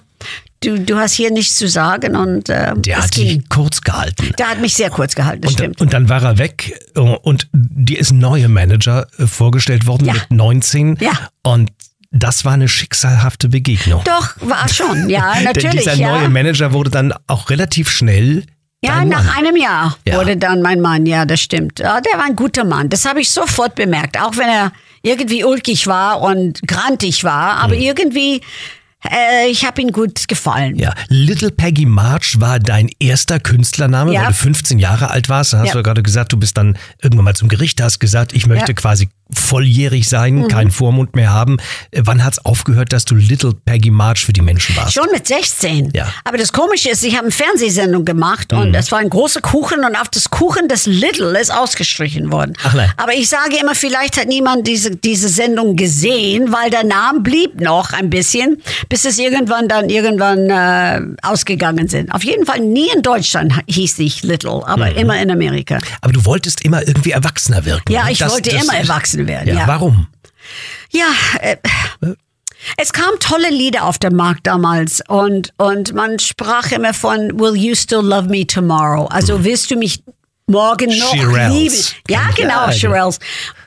du, 0.64 0.80
du 0.80 0.98
hast 0.98 1.14
hier 1.14 1.32
nichts 1.32 1.56
zu 1.56 1.68
sagen 1.68 2.16
und 2.16 2.50
äh, 2.50 2.74
Der 2.76 2.98
hat 3.04 3.12
ging. 3.12 3.40
dich 3.40 3.50
kurz 3.50 3.82
gehalten. 3.82 4.32
Der 4.38 4.50
hat 4.50 4.60
mich 4.62 4.74
sehr 4.76 4.90
kurz 4.90 5.16
gehalten, 5.16 5.42
das 5.42 5.52
Und, 5.52 5.58
stimmt. 5.60 5.82
und 5.82 5.94
dann 5.94 6.10
war 6.10 6.24
er 6.24 6.38
weg 6.38 6.80
äh, 6.96 7.00
und 7.00 7.48
dir 7.54 8.00
ist 8.00 8.12
ein 8.12 8.20
neuer 8.20 8.48
Manager 8.50 9.08
äh, 9.18 9.28
vorgestellt 9.28 9.86
worden 9.88 10.06
Ja. 10.06 10.14
mit 10.14 10.32
19. 10.32 10.98
Ja. 11.02 11.12
Und 11.44 11.72
das 12.12 12.46
war 12.46 12.54
eine 12.54 12.70
schicksalhafte 12.70 13.50
Begegnung. 13.50 14.02
Doch, 14.06 14.36
war 14.40 14.70
schon, 14.70 15.10
ja, 15.10 15.34
Denn 15.36 15.44
natürlich. 15.44 15.80
dieser 15.84 15.96
ja. 15.96 16.18
neue 16.18 16.30
Manager 16.30 16.72
wurde 16.72 16.90
dann 16.90 17.14
auch 17.28 17.50
relativ 17.50 17.90
schnell 17.92 18.46
Ja, 18.84 18.98
dein 19.00 19.10
nach 19.10 19.24
Mann. 19.24 19.38
einem 19.38 19.56
Jahr 19.56 19.98
Ja. 20.08 20.18
wurde 20.20 20.38
dann 20.38 20.62
mein 20.62 20.82
Mann, 20.82 21.06
ja, 21.06 21.26
das 21.26 21.42
stimmt. 21.42 21.80
Ja, 21.80 22.02
der 22.02 22.18
war 22.20 22.26
ein 22.26 22.36
guter 22.36 22.64
Mann. 22.64 22.90
Das 22.90 23.06
habe 23.06 23.22
ich 23.22 23.32
sofort 23.32 23.76
bemerkt, 23.76 24.20
auch 24.22 24.38
wenn 24.38 24.48
er 24.50 24.72
irgendwie 25.02 25.44
ulkig 25.44 25.88
war 25.88 26.22
und 26.22 26.62
grantig 26.68 27.24
war, 27.24 27.58
aber 27.58 27.76
irgendwie, 27.76 28.42
äh, 29.12 29.48
ich 29.50 29.66
habe 29.66 29.82
ihm 29.82 29.92
gut 29.92 30.28
gefallen. 30.28 30.76
Ja, 30.78 30.94
Little 31.10 31.52
Peggy 31.52 31.86
March 31.86 32.40
war 32.40 32.60
dein 32.60 32.90
erster 33.00 33.40
Künstlername, 33.40 34.14
Ja. 34.14 34.22
weil 34.22 34.28
du 34.30 34.34
15 34.34 34.80
Jahre 34.80 35.10
alt 35.12 35.30
warst. 35.30 35.54
Da 35.54 35.60
hast 35.60 35.68
Ja. 35.68 35.74
du 35.74 35.80
ja 35.80 35.84
gerade 35.84 36.04
gesagt, 36.04 36.34
du 36.34 36.38
bist 36.38 36.58
dann 36.58 36.78
irgendwann 37.02 37.26
mal 37.26 37.36
zum 37.36 37.48
Gericht, 37.48 37.82
hast 37.82 38.00
gesagt, 38.00 38.34
ich 38.34 38.46
möchte. 38.48 38.72
Mhm. 38.72 38.76
quasi 38.76 39.10
volljährig 39.34 40.08
sein, 40.08 40.48
keinen 40.48 40.70
Vormund 40.72 41.16
mehr 41.16 41.32
haben. 41.34 41.58
Äh, 41.92 42.02
Wann 42.06 42.24
hat's 42.24 42.40
aufgehört, 42.46 42.94
dass 42.94 43.06
du 43.06 43.16
Little 43.16 43.54
Peggy 43.66 43.90
March 43.90 44.24
für 44.26 44.34
die 44.34 44.42
Menschen 44.42 44.76
warst? 44.76 44.94
Schon 44.94 45.08
mit 45.12 45.28
16. 45.28 45.92
Ja. 45.96 46.08
Aber 46.24 46.38
das 46.38 46.54
Komische 46.54 46.90
ist, 46.90 47.04
ich 47.04 47.14
habe 47.14 47.24
eine 47.24 47.32
Fernsehsendung 47.32 48.06
gemacht 48.06 48.54
und 48.54 48.70
Mhm. 48.70 48.76
es 48.76 48.92
war 48.92 49.00
ein 49.00 49.10
großer 49.10 49.42
Kuchen 49.42 49.84
und 49.84 49.96
auf 49.96 50.10
das 50.10 50.30
Kuchen 50.30 50.68
das 50.68 50.86
Little 50.86 51.40
ist 51.40 51.52
ausgestrichen 51.52 52.32
worden. 52.32 52.54
Ach 52.64 52.74
nein. 52.76 52.92
Aber 52.98 53.14
ich 53.14 53.28
sage 53.30 53.58
immer, 53.60 53.74
vielleicht 53.76 54.18
hat 54.20 54.28
niemand 54.28 54.68
diese, 54.68 54.92
diese 54.96 55.30
Sendung 55.30 55.76
gesehen, 55.76 56.52
weil 56.52 56.70
der 56.70 56.84
Name 56.84 57.22
blieb 57.22 57.60
noch 57.60 57.94
ein 57.94 58.10
bisschen, 58.12 58.62
bis 58.96 59.04
es 59.04 59.20
irgendwann 59.20 59.68
dann 59.68 59.90
irgendwann 59.90 60.50
äh, 60.50 61.02
ausgegangen 61.22 61.90
sind. 61.90 62.14
Auf 62.14 62.24
jeden 62.24 62.46
Fall 62.46 62.62
nie 62.62 62.88
in 62.96 63.02
Deutschland 63.02 63.52
hieß 63.68 64.00
ich 64.00 64.24
Little, 64.24 64.66
aber 64.66 64.90
Mhm. 64.92 64.96
immer 64.98 65.22
in 65.22 65.30
Amerika. 65.30 65.80
Aber 66.00 66.14
du 66.14 66.24
wolltest 66.24 66.64
immer 66.64 66.82
irgendwie 66.88 67.12
erwachsener 67.12 67.66
wirken. 67.66 67.92
Ja, 67.92 68.06
ne? 68.06 68.14
ich 68.14 68.20
Das- 68.20 68.32
wollte 68.32 68.52
das- 68.52 68.64
immer 68.64 68.74
erwachsen 68.78 69.28
werden. 69.28 69.50
Ja, 69.50 69.56
Ja, 69.56 69.68
warum? 69.68 70.08
ja 70.92 71.08
äh, 71.42 71.58
es 72.78 72.94
kamen 72.94 73.20
tolle 73.20 73.50
Lieder 73.50 73.84
auf 73.84 73.98
den 74.00 74.16
Markt 74.16 74.48
damals 74.48 75.02
und, 75.10 75.52
und 75.58 75.94
man 75.94 76.18
sprach 76.20 76.72
immer 76.72 76.94
von 76.94 77.38
Will 77.38 77.58
you 77.58 77.76
still 77.76 78.00
love 78.00 78.30
me 78.30 78.48
tomorrow? 78.48 79.08
Also 79.08 79.44
willst 79.44 79.70
du 79.72 79.76
mich 79.76 80.02
morgen 80.48 80.98
noch 80.98 81.14
Shirelles. 81.14 81.54
lieben? 81.54 81.76
Ja, 82.08 82.30
genau, 82.34 82.68
Ja, 82.68 82.72
Shirelles. 82.72 83.20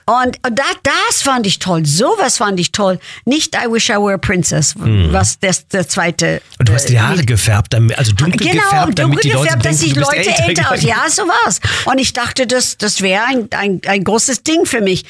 Und 0.09 0.39
da, 0.43 0.65
das 0.83 1.21
fand 1.21 1.47
ich 1.47 1.59
toll. 1.59 1.85
Sowas 1.85 2.39
fand 2.39 2.59
ich 2.59 2.73
toll. 2.73 2.99
Nicht 3.27 3.55
I 3.55 3.71
Wish 3.71 3.91
I 3.91 3.97
Were 3.97 4.15
a 4.15 4.19
Princess, 4.19 4.75
was 4.79 5.39
das 5.39 5.69
der 5.69 5.87
zweite. 5.87 6.41
Und 6.59 6.67
du 6.67 6.73
hast 6.73 6.89
die 6.89 6.95
äh, 6.95 7.01
Haare 7.01 7.25
gefärbt, 7.25 7.75
damit, 7.75 7.99
also 7.99 8.13
dunkel 8.13 8.39
Genau, 8.39 8.63
gefärbt, 8.63 8.99
damit 8.99 9.17
dunkel 9.19 9.31
die 9.31 9.37
Leute 9.37 9.59
gefärbt, 9.59 9.65
denken, 9.67 10.01
dass 10.01 10.09
bist 10.09 10.17
Leute 10.17 10.31
älter. 10.31 10.49
älter 10.49 10.73
aus. 10.73 10.83
Ja, 10.89 11.11
so 11.11 11.23
war's. 11.25 11.61
Und 11.85 11.99
ich 11.99 12.15
dachte, 12.15 12.47
das, 12.47 12.79
das 12.79 13.03
wäre 13.03 13.23
ein, 13.25 13.49
ein, 13.51 13.83
ein 13.87 14.03
großes 14.03 14.45
Ding 14.45 14.65
für 14.65 14.81
mich. 14.81 15.05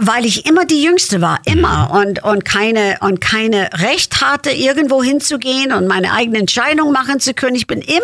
Weil 0.00 0.24
ich 0.24 0.46
immer 0.46 0.64
die 0.64 0.80
Jüngste 0.80 1.20
war, 1.20 1.40
immer. 1.44 1.90
Und, 1.90 2.22
und, 2.22 2.44
keine, 2.44 2.98
und 3.00 3.20
keine 3.20 3.68
Recht 3.74 4.20
hatte, 4.20 4.50
irgendwo 4.52 5.02
hinzugehen 5.02 5.72
und 5.72 5.88
meine 5.88 6.12
eigene 6.12 6.38
Entscheidung 6.38 6.92
machen 6.92 7.18
zu 7.18 7.34
können. 7.34 7.56
Ich 7.56 7.66
bin 7.66 7.80
immer, 7.80 8.00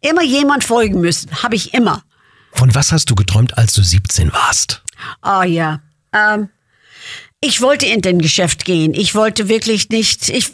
immer 0.00 0.22
jemand 0.22 0.62
folgen 0.62 1.00
müssen. 1.00 1.42
Habe 1.42 1.56
ich 1.56 1.74
immer. 1.74 2.04
Von 2.52 2.72
was 2.76 2.92
hast 2.92 3.10
du 3.10 3.16
geträumt, 3.16 3.58
als 3.58 3.72
du 3.72 3.82
17 3.82 4.32
warst? 4.32 4.83
Oh 5.22 5.42
ja. 5.42 5.80
Ähm, 6.12 6.48
ich 7.46 7.60
wollte 7.60 7.84
in 7.84 8.00
den 8.00 8.20
Geschäft 8.20 8.64
gehen. 8.64 8.94
Ich 8.94 9.14
wollte 9.14 9.50
wirklich 9.50 9.90
nicht, 9.90 10.30
ich 10.30 10.50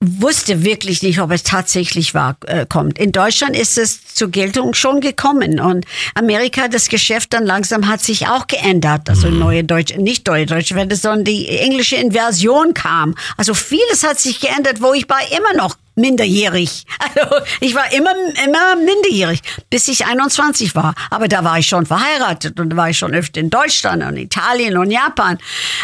wusste 0.00 0.62
wirklich 0.62 1.02
nicht, 1.02 1.18
ob 1.20 1.30
es 1.30 1.42
tatsächlich 1.42 2.12
war, 2.12 2.36
äh, 2.46 2.66
kommt. 2.66 2.98
In 2.98 3.12
Deutschland 3.12 3.56
ist 3.56 3.78
es 3.78 4.14
zur 4.14 4.30
Geltung 4.30 4.74
schon 4.74 5.00
gekommen 5.00 5.58
und 5.58 5.86
Amerika, 6.14 6.68
das 6.68 6.90
Geschäft 6.90 7.32
dann 7.32 7.46
langsam 7.46 7.88
hat 7.88 8.02
sich 8.02 8.26
auch 8.26 8.46
geändert. 8.46 9.08
Also 9.08 9.30
neue 9.30 9.64
deutsche, 9.64 9.98
nicht 9.98 10.26
neue 10.26 10.44
deutsche 10.44 10.74
Welle, 10.74 10.96
sondern 10.96 11.24
die 11.24 11.48
englische 11.48 11.96
Inversion 11.96 12.74
kam. 12.74 13.14
Also 13.38 13.54
vieles 13.54 14.04
hat 14.06 14.20
sich 14.20 14.38
geändert, 14.40 14.82
wo 14.82 14.92
ich 14.92 15.08
war 15.08 15.20
immer 15.34 15.54
noch 15.54 15.78
minderjährig. 15.94 16.84
Also 17.16 17.36
ich 17.60 17.74
war 17.74 17.92
immer, 17.92 18.12
immer 18.44 18.76
minderjährig, 18.76 19.40
bis 19.70 19.86
ich 19.88 20.06
21 20.06 20.74
war. 20.74 20.94
Aber 21.10 21.28
da 21.28 21.44
war 21.44 21.58
ich 21.58 21.66
schon 21.66 21.86
verheiratet 21.86 22.58
und 22.58 22.70
da 22.70 22.76
war 22.76 22.90
ich 22.90 22.98
schon 22.98 23.14
öfter 23.14 23.40
in 23.40 23.50
Deutschland 23.50 24.02
und 24.02 24.16
Italien 24.16 24.76
und 24.76 24.90
Japan. 24.90 25.38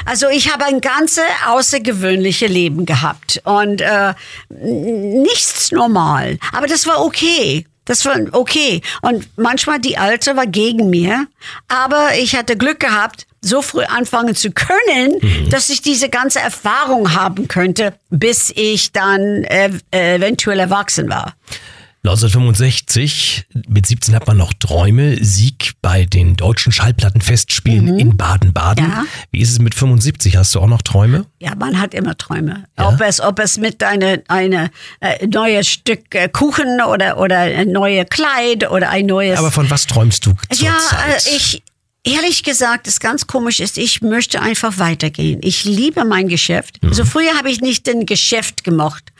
Also 0.06 0.28
ich 0.28 0.52
habe 0.52 0.64
ein 0.64 0.80
ganze 0.80 1.22
außergewöhnliche 1.46 2.46
Leben 2.46 2.86
gehabt 2.86 3.40
und 3.44 3.80
äh, 3.80 4.14
nichts 4.48 5.70
normal. 5.72 6.38
Aber 6.52 6.66
das 6.66 6.86
war 6.86 7.04
okay. 7.04 7.66
Das 7.84 8.04
war 8.04 8.16
okay. 8.32 8.82
Und 9.02 9.28
manchmal 9.36 9.80
die 9.80 9.98
Alte 9.98 10.36
war 10.36 10.46
gegen 10.46 10.90
mir, 10.90 11.26
aber 11.68 12.10
ich 12.18 12.36
hatte 12.36 12.56
Glück 12.56 12.78
gehabt, 12.78 13.26
so 13.40 13.62
früh 13.62 13.84
anfangen 13.84 14.34
zu 14.34 14.50
können, 14.50 15.48
dass 15.50 15.70
ich 15.70 15.82
diese 15.82 16.08
ganze 16.08 16.40
Erfahrung 16.40 17.14
haben 17.14 17.48
könnte, 17.48 17.94
bis 18.10 18.50
ich 18.54 18.92
dann 18.92 19.44
äh, 19.44 19.70
eventuell 19.90 20.58
erwachsen 20.58 21.08
war. 21.08 21.34
1965, 22.02 23.44
mit 23.68 23.84
17 23.84 24.14
hat 24.14 24.26
man 24.26 24.38
noch 24.38 24.54
Träume, 24.54 25.22
Sieg 25.22 25.72
bei 25.82 26.06
den 26.06 26.34
deutschen 26.34 26.72
Schallplattenfestspielen 26.72 27.98
in 27.98 28.16
Baden-Baden. 28.16 28.86
Mhm. 28.86 28.90
Ja. 28.90 29.04
Wie 29.32 29.40
ist 29.40 29.50
es 29.50 29.58
mit 29.58 29.74
75? 29.74 30.38
Hast 30.38 30.54
du 30.54 30.60
auch 30.60 30.66
noch 30.66 30.80
Träume? 30.80 31.26
Ja, 31.40 31.54
man 31.54 31.78
hat 31.78 31.92
immer 31.92 32.16
Träume. 32.16 32.64
Ob 32.76 33.02
es, 33.02 33.20
ob 33.20 33.38
es 33.38 33.58
mit 33.58 33.82
eine, 33.82 34.22
eine 34.28 34.70
äh, 35.00 35.26
neues 35.26 35.68
Stück 35.68 36.14
äh, 36.14 36.30
Kuchen 36.30 36.80
oder 36.80 37.18
oder 37.18 37.40
ein 37.40 37.70
neues 37.70 38.06
Kleid 38.08 38.70
oder 38.70 38.88
ein 38.88 39.04
neues. 39.04 39.38
Aber 39.38 39.50
von 39.50 39.68
was 39.68 39.86
träumst 39.86 40.24
du 40.24 40.30
ja, 40.54 40.72
zurzeit? 40.78 41.26
äh, 41.26 41.36
ich 41.36 41.62
ehrlich 42.04 42.42
gesagt, 42.42 42.86
das 42.86 43.00
ganz 43.00 43.26
komisch 43.26 43.60
ist, 43.60 43.78
ich 43.78 44.02
möchte 44.02 44.40
einfach 44.40 44.78
weitergehen. 44.78 45.40
Ich 45.42 45.64
liebe 45.64 46.04
mein 46.04 46.28
Geschäft. 46.28 46.82
Mhm. 46.82 46.90
Also 46.90 47.04
früher 47.04 47.36
habe 47.36 47.50
ich 47.50 47.60
nicht 47.60 47.86
den 47.86 48.06
Geschäft 48.06 48.64
gemocht. 48.64 49.12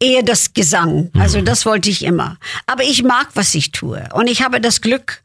Eher 0.00 0.22
das 0.22 0.52
Gesang. 0.52 1.10
Also 1.14 1.40
das 1.42 1.64
wollte 1.64 1.88
ich 1.88 2.04
immer. 2.04 2.36
Aber 2.66 2.82
ich 2.82 3.04
mag, 3.04 3.28
was 3.34 3.54
ich 3.54 3.70
tue. 3.70 4.08
Und 4.14 4.28
ich 4.28 4.42
habe 4.42 4.60
das 4.60 4.80
Glück, 4.80 5.22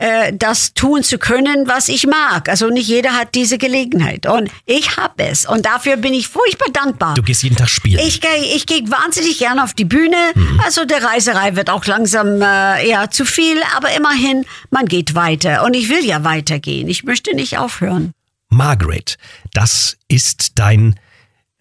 äh, 0.00 0.32
das 0.34 0.72
tun 0.72 1.02
zu 1.02 1.18
können, 1.18 1.68
was 1.68 1.88
ich 1.88 2.06
mag. 2.06 2.48
Also 2.48 2.68
nicht 2.70 2.88
jeder 2.88 3.12
hat 3.12 3.34
diese 3.34 3.58
Gelegenheit. 3.58 4.26
Und 4.26 4.50
ich 4.64 4.96
habe 4.96 5.24
es. 5.24 5.44
Und 5.44 5.66
dafür 5.66 5.98
bin 5.98 6.14
ich 6.14 6.26
furchtbar 6.26 6.70
dankbar. 6.72 7.14
du 7.14 7.22
gehst 7.22 7.42
jeden 7.42 7.56
Tag 7.56 7.68
spielen. 7.68 8.00
Ich 8.06 8.20
gehe 8.22 8.56
ich 8.56 8.64
geh 8.66 8.82
wahnsinnig 8.88 9.38
gerne 9.38 9.62
auf 9.62 9.74
die 9.74 9.84
Bühne. 9.84 10.16
Also 10.64 10.86
der 10.86 11.04
Reiserei 11.04 11.54
wird 11.54 11.68
auch 11.68 11.84
langsam 11.84 12.40
äh, 12.40 12.88
eher 12.88 13.10
zu 13.10 13.26
viel, 13.26 13.58
aber 13.76 13.94
immerhin, 13.94 14.46
man 14.70 14.86
geht 14.86 15.14
weiter. 15.14 15.64
Und 15.64 15.74
ich 15.74 15.90
will 15.90 16.04
ja 16.04 16.24
weitergehen. 16.24 16.88
Ich 16.88 17.04
möchte 17.04 17.34
nicht 17.36 17.58
aufhören. 17.58 18.12
Margaret, 18.48 19.18
das 19.52 19.98
ist 20.08 20.52
dein 20.58 20.98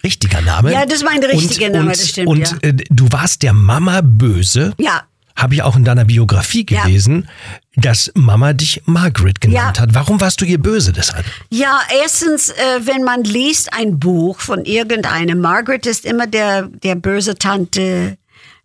richtiger 0.01 0.41
Name. 0.41 0.71
Ja, 0.71 0.85
das 0.85 0.95
ist 0.99 1.03
mein 1.03 1.21
richtiger 1.23 1.67
und, 1.67 1.73
Name, 1.73 1.85
und, 1.85 1.91
das 1.91 2.07
stimmt, 2.07 2.27
Und 2.27 2.39
ja. 2.39 2.57
äh, 2.61 2.73
du 2.89 3.11
warst 3.11 3.43
der 3.43 3.53
Mama 3.53 3.99
böse. 4.01 4.73
Ja. 4.77 5.03
Habe 5.41 5.55
ich 5.55 5.63
auch 5.63 5.75
in 5.75 5.83
deiner 5.85 6.05
Biografie 6.05 6.65
Ja. 6.69 6.83
gelesen, 6.83 7.27
dass 7.75 8.11
Mama 8.15 8.53
dich 8.53 8.81
Margaret 8.85 9.41
genannt 9.41 9.77
Ja. 9.77 9.83
hat. 9.83 9.93
Warum 9.93 10.19
warst 10.21 10.41
du 10.41 10.45
ihr 10.45 10.59
böse 10.59 10.91
deshalb? 10.93 11.25
Ja, 11.49 11.79
erstens, 12.01 12.49
äh, 12.49 12.55
wenn 12.81 13.03
man 13.03 13.23
liest 13.23 13.73
ein 13.73 13.99
Buch 13.99 14.39
von 14.39 14.65
irgendeinem, 14.65 15.39
Margaret 15.39 15.85
ist 15.85 16.05
immer 16.05 16.27
der, 16.27 16.63
der 16.63 16.95
böse 16.95 17.35
Tante, 17.35 18.17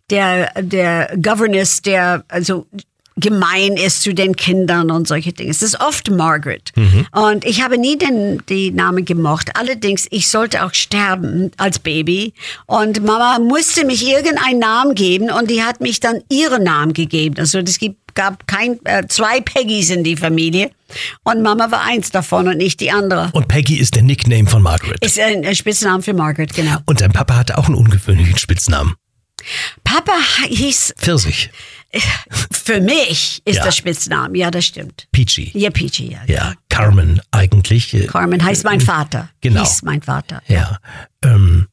der, 0.09 0.51
der 0.61 1.15
Governess, 1.21 1.81
der 1.81 2.23
also 2.27 2.67
gemein 3.17 3.77
ist 3.77 4.01
zu 4.01 4.13
den 4.13 4.35
Kindern 4.35 4.91
und 4.91 5.07
solche 5.07 5.31
Dinge. 5.31 5.49
Es 5.49 5.61
ist 5.61 5.79
oft 5.79 6.11
Margaret. 6.11 6.71
Und 7.11 7.45
ich 7.45 7.63
habe 7.63 7.77
nie 7.77 7.97
den, 7.97 8.41
die 8.49 8.71
Namen 8.71 9.05
gemocht. 9.05 9.51
Allerdings, 9.55 10.05
ich 10.11 10.27
sollte 10.27 10.65
auch 10.65 10.73
sterben 10.73 11.51
als 11.57 11.79
Baby. 11.79 12.33
Und 12.65 13.03
Mama 13.03 13.39
musste 13.39 13.85
mich 13.85 14.05
irgendeinen 14.05 14.59
Namen 14.59 14.95
geben 14.95 15.29
und 15.31 15.49
die 15.49 15.63
hat 15.63 15.79
mich 15.79 15.99
dann 15.99 16.21
ihren 16.29 16.63
Namen 16.63 16.93
gegeben. 16.93 17.35
Also 17.39 17.59
es 17.59 17.79
gibt, 17.79 18.15
gab 18.15 18.47
kein, 18.47 18.79
äh, 18.85 19.07
zwei 19.07 19.39
Peggys 19.41 19.89
in 19.89 20.03
die 20.03 20.17
Familie. 20.17 20.71
Und 21.23 21.41
Mama 21.41 21.71
war 21.71 21.83
eins 21.83 22.11
davon 22.11 22.47
und 22.47 22.57
nicht 22.57 22.79
die 22.79 22.91
andere. 22.91 23.29
Und 23.33 23.47
Peggy 23.47 23.77
ist 23.77 23.95
der 23.95 24.03
Nickname 24.03 24.47
von 24.47 24.61
Margaret. 24.61 25.03
Ist 25.03 25.19
ein, 25.19 25.45
ein 25.45 25.55
Spitzname 25.55 26.03
für 26.03 26.13
Margaret, 26.13 26.53
genau. 26.53 26.77
Und 26.85 27.01
dein 27.01 27.11
Papa 27.11 27.35
hatte 27.35 27.57
auch 27.57 27.67
einen 27.67 27.75
ungewöhnlichen 27.75 28.37
Spitznamen. 28.37 28.95
Papa 29.83 30.13
hieß, 30.47 30.95
Pfirsich. 30.97 31.49
für 32.51 32.81
mich 32.81 33.41
ist 33.45 33.57
Ja. 33.57 33.63
der 33.63 33.71
Spitzname, 33.71 34.37
ja, 34.37 34.51
das 34.51 34.65
stimmt. 34.65 35.07
Peachy. 35.11 35.51
Ja, 35.53 35.69
Peachy, 35.69 36.11
ja. 36.13 36.19
Ja, 36.27 36.53
Carmen 36.69 37.21
eigentlich. 37.31 37.93
äh, 37.93 38.05
Carmen 38.07 38.43
heißt 38.43 38.63
mein 38.63 38.81
Vater. 38.81 39.29
Genau. 39.41 39.61
Hieß 39.61 39.83
mein 39.83 40.01
Vater. 40.01 40.41
Ja. 40.47 40.79
Ähm, 41.23 41.67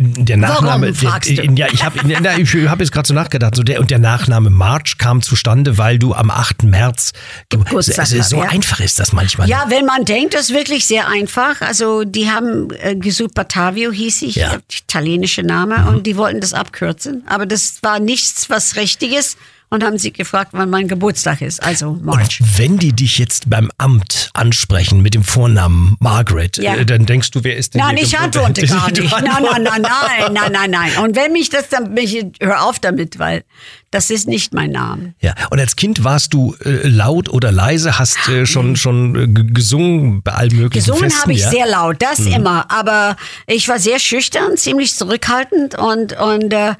der 0.00 0.36
Nachname, 0.36 0.94
fragst 0.94 1.28
der, 1.28 1.44
du? 1.44 1.54
ja, 1.54 1.66
ich 1.72 1.84
habe 1.84 1.98
ich 2.06 2.68
hab 2.68 2.78
jetzt 2.78 2.92
gerade 2.92 3.08
so 3.08 3.14
nachgedacht, 3.14 3.56
so 3.56 3.64
der 3.64 3.80
und 3.80 3.90
der 3.90 3.98
Nachname 3.98 4.48
March 4.48 4.96
kam 4.96 5.22
zustande, 5.22 5.76
weil 5.76 5.98
du 5.98 6.14
am 6.14 6.30
8. 6.30 6.62
März 6.62 7.12
Geburtstag 7.48 7.98
also, 7.98 8.14
so 8.16 8.22
hast, 8.22 8.32
ja. 8.32 8.42
einfach 8.42 8.78
ist 8.78 9.00
das 9.00 9.12
manchmal. 9.12 9.48
Ja, 9.48 9.66
wenn 9.70 9.86
man 9.86 10.04
denkt, 10.04 10.34
das 10.34 10.50
ist 10.50 10.54
wirklich 10.54 10.86
sehr 10.86 11.08
einfach. 11.08 11.62
Also 11.62 12.04
die 12.04 12.30
haben 12.30 12.68
äh, 12.80 12.94
gesucht, 12.94 13.34
Batavio 13.34 13.90
hieß 13.90 14.22
ich, 14.22 14.36
Ja. 14.36 14.54
Mhm. 14.54 14.62
italienische 14.72 15.42
Name, 15.42 15.88
und 15.88 16.06
die 16.06 16.16
wollten 16.16 16.40
das 16.40 16.54
abkürzen. 16.54 17.24
Aber 17.26 17.46
das 17.46 17.78
war 17.82 17.98
nichts 17.98 18.48
was 18.48 18.76
Richtiges 18.76 19.36
und 19.70 19.84
haben 19.84 19.98
sie 19.98 20.12
gefragt, 20.12 20.50
wann 20.52 20.70
mein 20.70 20.88
Geburtstag 20.88 21.40
ist. 21.42 21.62
Also 21.62 21.98
March. 22.02 22.40
Und 22.40 22.58
wenn 22.58 22.78
die 22.78 22.92
dich 22.92 23.18
jetzt 23.18 23.50
beim 23.50 23.70
Amt 23.78 24.30
ansprechen 24.34 25.02
mit 25.02 25.14
dem 25.14 25.24
Vornamen 25.24 25.96
Margaret, 26.00 26.56
Ja. 26.58 26.74
äh, 26.76 26.86
dann 26.86 27.06
denkst 27.06 27.30
du, 27.32 27.44
wer 27.44 27.56
ist 27.56 27.74
denn 27.74 27.80
Nein, 27.82 27.96
ich 27.98 28.18
antworte 28.18 28.66
gar 28.66 28.90
nicht. 28.90 29.10
Nein, 29.10 29.24
nein, 29.24 29.62
nein, 29.62 29.82
nein, 29.82 30.32
nein, 30.32 30.52
nein, 30.52 30.70
nein. 30.70 30.90
Und 31.04 31.16
wenn 31.16 31.32
mich 31.32 31.50
das 31.50 31.68
dann, 31.68 31.92
mich, 31.94 32.24
hör 32.40 32.64
auf 32.64 32.78
damit, 32.78 33.18
weil 33.18 33.44
das 33.90 34.10
ist 34.10 34.28
nicht 34.28 34.52
mein 34.52 34.70
Name. 34.70 35.14
Ja, 35.20 35.34
und 35.50 35.58
als 35.60 35.76
Kind 35.76 36.04
warst 36.04 36.34
du 36.34 36.54
äh, 36.64 36.86
laut 36.86 37.28
oder 37.30 37.50
leise, 37.52 37.98
hast 37.98 38.28
äh, 38.28 38.44
schon 38.44 38.76
schon 38.76 39.14
äh, 39.16 39.26
gesungen 39.52 40.22
bei 40.22 40.32
allen 40.32 40.54
möglichen 40.54 40.84
Gesungen 40.84 41.10
habe 41.20 41.32
ich 41.32 41.40
ja? 41.40 41.50
sehr 41.50 41.66
laut, 41.66 41.96
das 42.00 42.20
immer. 42.20 42.70
Aber 42.70 43.16
ich 43.46 43.66
war 43.68 43.78
sehr 43.78 43.98
schüchtern, 43.98 44.56
ziemlich 44.56 44.94
zurückhaltend 44.94 45.78
und, 45.78 46.12
und 46.18 46.52
äh, 46.52 46.74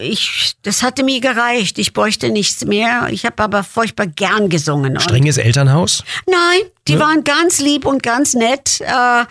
ich, 0.00 0.52
das 0.62 0.82
hatte 0.82 1.04
mir 1.04 1.20
gereicht. 1.20 1.78
Ich 1.78 1.92
bräuchte 1.92 2.30
nichts 2.30 2.64
mehr. 2.64 3.08
Ich 3.10 3.24
habe 3.24 3.42
aber 3.42 3.64
furchtbar 3.64 4.06
gern 4.06 4.48
gesungen. 4.48 4.98
Strenges 5.00 5.36
Elternhaus? 5.38 6.04
Nein, 6.26 6.70
die 6.88 6.98
waren 6.98 7.24
ganz 7.24 7.60
lieb 7.60 7.84
und 7.86 8.02
ganz 8.02 8.34
nett. 8.34 8.80
Äh, 8.80 9.24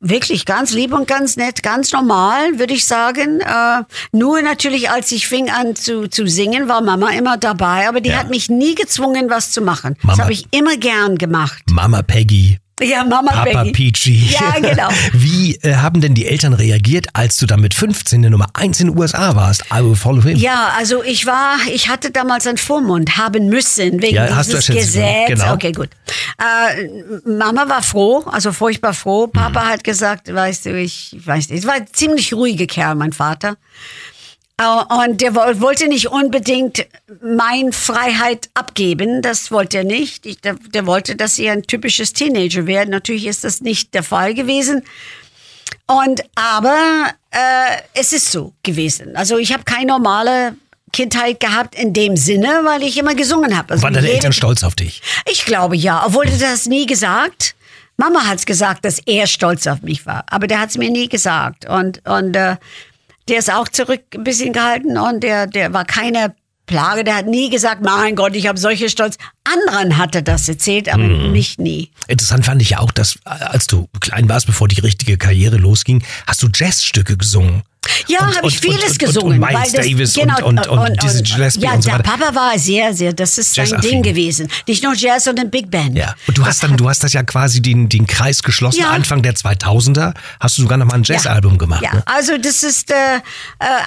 wirklich 0.00 0.44
ganz 0.44 0.72
lieb 0.72 0.92
und 0.92 1.08
ganz 1.08 1.36
nett, 1.36 1.62
ganz 1.62 1.90
normal, 1.92 2.58
würde 2.58 2.74
ich 2.74 2.84
sagen. 2.84 3.40
Äh, 3.40 3.82
nur 4.12 4.42
natürlich, 4.42 4.90
als 4.90 5.10
ich 5.10 5.26
fing 5.26 5.50
an 5.50 5.74
zu, 5.74 6.08
zu 6.08 6.26
singen, 6.28 6.68
war 6.68 6.82
Mama 6.82 7.10
immer 7.10 7.36
dabei, 7.38 7.88
aber 7.88 8.00
die 8.00 8.10
Ja. 8.10 8.18
hat 8.18 8.30
mich 8.30 8.48
nie 8.50 8.74
gezwungen, 8.74 9.30
was 9.30 9.50
zu 9.52 9.62
machen. 9.62 9.96
Mama. 10.02 10.12
Das 10.16 10.22
habe 10.22 10.32
ich 10.32 10.46
immer 10.52 10.76
gern 10.76 11.16
gemacht. 11.18 11.62
Mama 11.70 12.02
Peggy, 12.02 12.58
Ja, 12.82 13.04
Mama 13.04 13.30
Papa 13.32 13.62
Peggy. 13.64 13.72
Peachy. 13.72 14.28
Ja, 14.34 14.58
genau. 14.60 14.88
Wie 15.14 15.54
äh, 15.62 15.76
haben 15.76 16.02
denn 16.02 16.12
die 16.14 16.26
Eltern 16.26 16.52
reagiert, 16.52 17.06
als 17.14 17.38
du 17.38 17.46
dann 17.46 17.60
mit 17.60 17.72
15 17.72 18.20
der 18.20 18.30
Nummer 18.30 18.48
1 18.52 18.80
in 18.80 18.88
den 18.88 18.98
USA 18.98 19.34
warst? 19.34 19.64
I 19.72 19.82
will 19.82 19.96
follow 19.96 20.22
him. 20.22 20.36
Ja, 20.36 20.74
also 20.76 21.02
ich 21.02 21.24
war, 21.24 21.56
ich 21.72 21.88
hatte 21.88 22.10
damals 22.10 22.46
einen 22.46 22.58
Vormund 22.58 23.16
haben 23.16 23.48
müssen 23.48 24.02
wegen 24.02 24.16
Ja, 24.16 24.36
hast 24.36 24.52
du 24.52 24.58
dieses 24.58 24.76
Gesetz. 24.76 25.28
genau. 25.28 25.54
Okay, 25.54 25.72
gut. 25.72 25.88
Äh, 26.38 27.26
Mama 27.26 27.66
war 27.66 27.82
froh, 27.82 28.24
also 28.26 28.52
furchtbar 28.52 28.92
froh. 28.92 29.26
Papa 29.26 29.64
Mhm. 29.64 29.68
hat 29.68 29.82
gesagt, 29.84 30.32
weißt 30.34 30.66
du, 30.66 30.78
ich 30.78 31.16
weiß 31.24 31.48
nicht, 31.48 31.60
es 31.60 31.66
war 31.66 31.76
ein 31.76 31.86
ziemlich 31.90 32.34
ruhiger 32.34 32.66
Kerl, 32.66 32.94
mein 32.94 33.12
Vater. 33.14 33.56
Und 34.58 35.20
der 35.20 35.34
wo- 35.34 35.60
wollte 35.60 35.86
nicht 35.86 36.08
unbedingt 36.08 36.86
mein 37.22 37.72
Freiheit 37.72 38.48
abgeben. 38.54 39.20
Das 39.20 39.50
wollte 39.50 39.78
er 39.78 39.84
nicht. 39.84 40.24
Ich, 40.24 40.40
der, 40.40 40.54
der 40.54 40.86
wollte, 40.86 41.14
dass 41.14 41.38
ich 41.38 41.50
ein 41.50 41.62
typisches 41.64 42.14
Teenager 42.14 42.66
werde. 42.66 42.90
Natürlich 42.90 43.26
ist 43.26 43.44
das 43.44 43.60
nicht 43.60 43.92
der 43.92 44.02
Fall 44.02 44.32
gewesen. 44.32 44.82
Und 45.86 46.22
aber 46.34 47.10
äh, 47.32 47.76
es 47.92 48.14
ist 48.14 48.32
so 48.32 48.54
gewesen. 48.62 49.14
Also 49.14 49.36
ich 49.36 49.52
habe 49.52 49.64
keine 49.64 49.86
normale 49.86 50.56
Kindheit 50.92 51.38
gehabt 51.38 51.74
in 51.74 51.92
dem 51.92 52.16
Sinne, 52.16 52.62
weil 52.64 52.82
ich 52.82 52.96
immer 52.96 53.14
gesungen 53.14 53.56
habe. 53.58 53.72
Also 53.74 53.82
Waren 53.82 53.92
deine 53.94 54.10
Eltern 54.10 54.32
stolz 54.32 54.64
auf 54.64 54.74
dich? 54.74 55.02
Ich 55.30 55.44
glaube 55.44 55.76
ja, 55.76 56.02
obwohl 56.06 56.26
er 56.28 56.38
das 56.38 56.64
nie 56.64 56.86
gesagt. 56.86 57.54
Mama 57.98 58.24
hat 58.26 58.38
es 58.38 58.46
gesagt, 58.46 58.84
dass 58.86 59.00
er 59.04 59.26
stolz 59.26 59.66
auf 59.66 59.82
mich 59.82 60.06
war, 60.06 60.24
aber 60.30 60.46
der 60.46 60.60
hat 60.60 60.70
es 60.70 60.78
mir 60.78 60.90
nie 60.90 61.08
gesagt. 61.08 61.66
Und 61.66 62.00
und 62.06 62.34
äh, 62.36 62.56
der 63.28 63.38
ist 63.38 63.52
auch 63.52 63.68
zurück 63.68 64.02
ein 64.14 64.24
bisschen 64.24 64.52
gehalten 64.52 64.96
und 64.98 65.22
der 65.22 65.46
der 65.46 65.72
war 65.72 65.84
keine 65.84 66.34
Plage. 66.66 67.04
Der 67.04 67.16
hat 67.16 67.26
nie 67.26 67.48
gesagt, 67.48 67.82
mein 67.82 68.16
Gott, 68.16 68.34
ich 68.34 68.46
habe 68.46 68.58
solche 68.58 68.88
Stolz. 68.88 69.16
Anderen 69.52 69.96
hat 69.98 70.14
er 70.14 70.22
das 70.22 70.48
erzählt, 70.48 70.88
aber 70.88 71.02
Mhm. 71.04 71.32
mich 71.32 71.58
nie. 71.58 71.90
Interessant 72.08 72.44
fand 72.44 72.62
ich 72.62 72.70
ja 72.70 72.78
auch, 72.80 72.90
dass 72.92 73.16
äh, 73.24 73.30
als 73.30 73.66
du 73.66 73.88
klein 74.00 74.28
warst, 74.28 74.46
bevor 74.46 74.68
die 74.68 74.80
richtige 74.80 75.16
Karriere 75.18 75.56
losging, 75.56 76.02
hast 76.26 76.42
du 76.42 76.48
Jazzstücke 76.54 77.16
gesungen. 77.16 77.62
Ja, 78.08 78.18
habe 78.34 78.48
ich 78.48 78.58
vieles 78.58 78.82
und, 78.82 78.90
und, 78.90 78.98
gesungen. 78.98 79.32
Und 79.44 79.52
Miles 79.52 79.70
das, 79.72 79.86
Davis 79.86 80.14
genau, 80.14 80.44
und, 80.44 80.66
und, 80.66 81.02
diese 81.04 81.22
Gillespie 81.22 81.60
ja, 81.60 81.72
und 81.74 81.82
so 81.82 81.90
der 81.90 82.00
weiter. 82.00 82.10
Papa 82.18 82.34
war 82.34 82.58
sehr, 82.58 82.92
sehr, 82.92 83.12
das 83.12 83.38
ist 83.38 83.54
sein. 83.54 83.80
Ding 83.80 84.02
gewesen. 84.02 84.48
Nicht 84.66 84.82
nur 84.82 84.94
Jazz, 84.96 85.22
sondern 85.24 85.50
Big 85.52 85.70
Band. 85.70 85.96
Ja, 85.96 86.16
und 86.26 86.36
du 86.36 86.44
hast 86.44 86.64
dann, 86.64 86.76
du 86.76 86.88
hast 86.88 87.04
das 87.04 87.12
ja 87.12 87.22
quasi 87.22 87.62
den, 87.62 87.88
den 87.88 88.08
Kreis 88.08 88.42
geschlossen. 88.42 88.80
Ja. 88.80 88.90
Anfang 88.90 89.22
der 89.22 89.34
2000er 89.34 90.14
hast 90.40 90.58
du 90.58 90.62
sogar 90.62 90.78
noch 90.78 90.86
mal 90.86 90.94
ein 90.94 91.04
Jazzalbum 91.04 91.58
gemacht. 91.58 91.82
Ja, 91.84 91.94
Ne? 91.94 92.02
also 92.06 92.36
das 92.38 92.64
ist 92.64 92.90
äh, 92.90 92.94
äh, 92.94 93.20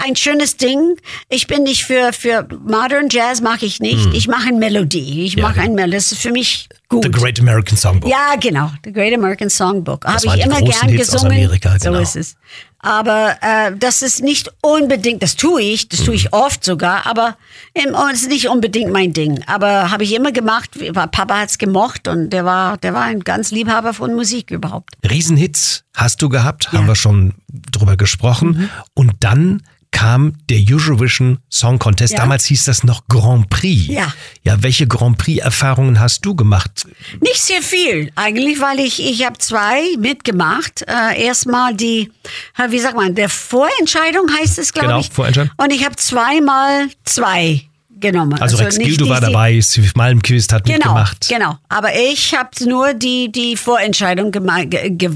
ein 0.06 0.16
schönes 0.16 0.56
Ding. 0.56 0.96
Ich 1.28 1.48
bin 1.48 1.64
nicht 1.64 1.84
für, 1.84 2.14
für 2.14 2.48
Modern 2.66 3.10
Jazz, 3.10 3.42
mache 3.42 3.66
ich 3.66 3.82
nicht. 3.82 4.14
Ich 4.14 4.30
mache 4.30 4.48
eine 4.48 4.58
Melodie. 4.60 5.26
Ich 5.26 5.34
Hm. 5.34 5.40
Ja, 5.40 5.49
genau. 5.54 5.66
ein 5.66 5.74
Melodie. 5.76 5.96
Das 5.98 6.12
ist 6.12 6.22
für 6.22 6.32
mich 6.32 6.70
gut. 6.88 7.04
The 7.04 7.12
Great 7.12 7.40
American 7.40 7.78
Songbook. 7.78 8.10
Ja, 8.10 8.36
genau. 8.40 8.72
The 8.84 8.92
Great 8.92 9.14
American 9.14 9.50
Songbook. 9.50 10.06
Habe 10.06 10.18
ich 10.26 10.46
immer 10.46 10.62
gern 10.62 10.90
Hits 10.90 11.10
aus 11.10 11.16
gesungen. 11.22 11.38
Amerika, 11.38 11.78
genau. 11.78 11.96
So 11.96 12.00
ist 12.02 12.16
es. 12.16 12.36
Aber 12.82 13.36
äh, 13.42 13.74
das 13.78 14.02
ist 14.02 14.24
nicht 14.24 14.50
unbedingt, 14.62 15.22
das 15.22 15.36
tue 15.36 15.62
ich, 15.62 15.90
das 15.90 16.00
tue 16.00 16.10
Mhm. 16.12 16.16
ich 16.16 16.34
oft 16.34 16.64
sogar, 16.64 17.06
aber 17.08 17.36
im, 17.74 17.94
und 17.94 18.12
es 18.14 18.22
ist 18.22 18.30
nicht 18.30 18.48
unbedingt 18.48 18.92
mein 18.94 19.12
Ding. 19.12 19.44
Aber 19.48 19.92
habe 19.92 20.06
ich 20.06 20.14
immer 20.16 20.32
gemacht. 20.32 20.72
Papa 20.94 21.40
hat's 21.40 21.58
gemocht 21.58 22.08
und 22.08 22.30
der 22.30 22.46
war, 22.46 22.78
der 22.78 22.94
war 22.94 23.04
ein 23.04 23.20
ganz 23.20 23.52
Liebhaber 23.52 23.94
von 23.94 24.16
Musik 24.16 24.50
überhaupt. 24.52 24.92
Riesenhits 25.10 25.84
hast 25.94 26.22
du 26.22 26.30
gehabt, 26.30 26.72
haben 26.72 26.84
Ja. 26.84 26.88
wir 26.88 26.96
schon 26.96 27.34
drüber 27.50 27.98
gesprochen. 27.98 28.48
Mhm. 28.52 28.70
Und 28.94 29.12
dann 29.20 29.62
kam 29.92 30.34
der 30.50 30.60
Eurovision 30.70 31.40
Song 31.50 31.80
Contest. 31.80 32.14
Ja. 32.14 32.20
Damals 32.20 32.46
hieß 32.46 32.66
das 32.66 32.84
noch 32.84 33.08
Grand 33.08 33.50
Prix. 33.50 33.88
Ja. 33.88 34.14
Ja, 34.44 34.62
welche 34.64 34.88
Grand 34.88 35.18
Prix-Erfahrungen 35.18 36.00
hast 36.00 36.24
du 36.26 36.36
gemacht? 36.36 36.88
Nicht 37.22 37.42
sehr 37.42 37.62
viel, 37.62 38.12
eigentlich, 38.16 38.62
weil 38.62 38.80
ich, 38.80 39.04
ich 39.04 39.26
habe 39.26 39.38
zwei 39.40 39.82
mitgemacht. 39.98 40.84
Äh, 40.88 41.24
erstmal 41.26 41.74
die, 41.76 42.12
äh, 42.58 42.70
wie 42.72 42.80
sagt 42.80 42.96
man, 42.96 43.16
der 43.16 43.30
Vorentscheidung 43.30 44.28
heißt 44.40 44.60
es, 44.60 44.72
glaube 44.72 44.88
Genau, 44.90 45.00
ich. 45.00 45.10
Vorentscheidung. 45.10 45.52
Und 45.58 45.72
ich 45.74 45.84
habe 45.84 45.96
zweimal 45.96 46.88
zwei 47.04 47.64
genommen. 48.00 48.40
Also, 48.42 48.58
Rex 48.58 48.78
nicht 48.78 48.88
Gildo 48.88 49.10
war 49.10 49.20
dabei, 49.20 49.60
Steve 49.62 49.90
Malmquist 49.96 50.54
hat 50.54 50.64
Genau, 50.64 50.78
mitgemacht. 50.78 51.28
genau. 51.28 51.58
Aber 51.68 51.90
ich 51.96 52.34
habe 52.34 52.50
nur 52.66 52.94
die, 52.94 53.32
die 53.32 53.58
Vorentscheidung 53.58 54.32
ge, 54.32 54.90
ge, 54.92 55.10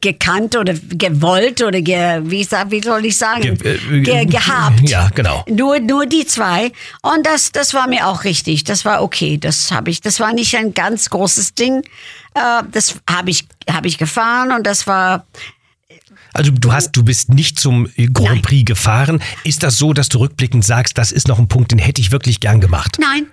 gekannt 0.00 0.56
oder 0.56 0.74
gewollt 0.74 1.62
oder 1.62 1.80
ge, 1.80 2.20
wie, 2.24 2.46
wie 2.68 2.82
soll 2.82 3.06
ich 3.06 3.16
sagen, 3.16 3.56
Ge- 3.58 3.78
äh, 3.90 4.00
ge, 4.00 4.24
gehabt. 4.26 4.88
Ja, 4.88 5.08
genau. 5.14 5.44
Nur, 5.48 5.80
nur 5.80 6.06
die 6.06 6.26
zwei. 6.26 6.72
Und 7.02 7.24
das, 7.24 7.52
das 7.52 7.74
war 7.74 7.88
mir 7.88 8.06
auch 8.06 8.24
richtig. 8.24 8.64
Das 8.64 8.84
war 8.84 9.02
okay. 9.02 9.38
Das 9.38 9.70
habe 9.70 9.90
ich. 9.90 10.00
Das 10.00 10.20
war 10.20 10.32
nicht 10.32 10.56
ein 10.56 10.74
ganz 10.74 11.10
großes 11.10 11.54
Ding. 11.54 11.82
Äh, 12.34 12.62
das 12.70 12.96
habe 13.08 13.30
ich, 13.30 13.46
habe 13.70 13.88
ich 13.88 13.98
gefahren 13.98 14.52
und 14.52 14.66
das 14.66 14.86
war. 14.86 15.26
Also 16.32 16.50
du 16.50 16.72
hast, 16.72 16.92
du 16.92 17.04
bist 17.04 17.28
nicht 17.28 17.60
zum 17.60 17.88
Grand 18.12 18.18
Nein. 18.18 18.42
Prix 18.42 18.64
gefahren. 18.64 19.22
Ist 19.44 19.62
das 19.62 19.76
so, 19.76 19.92
dass 19.92 20.08
du 20.08 20.18
rückblickend 20.18 20.64
sagst, 20.64 20.98
das 20.98 21.12
ist 21.12 21.28
noch 21.28 21.38
ein 21.38 21.46
Punkt, 21.46 21.70
den 21.70 21.78
hätte 21.78 22.00
ich 22.00 22.10
wirklich 22.10 22.40
gern 22.40 22.60
gemacht? 22.60 22.96
Nein, 23.00 23.26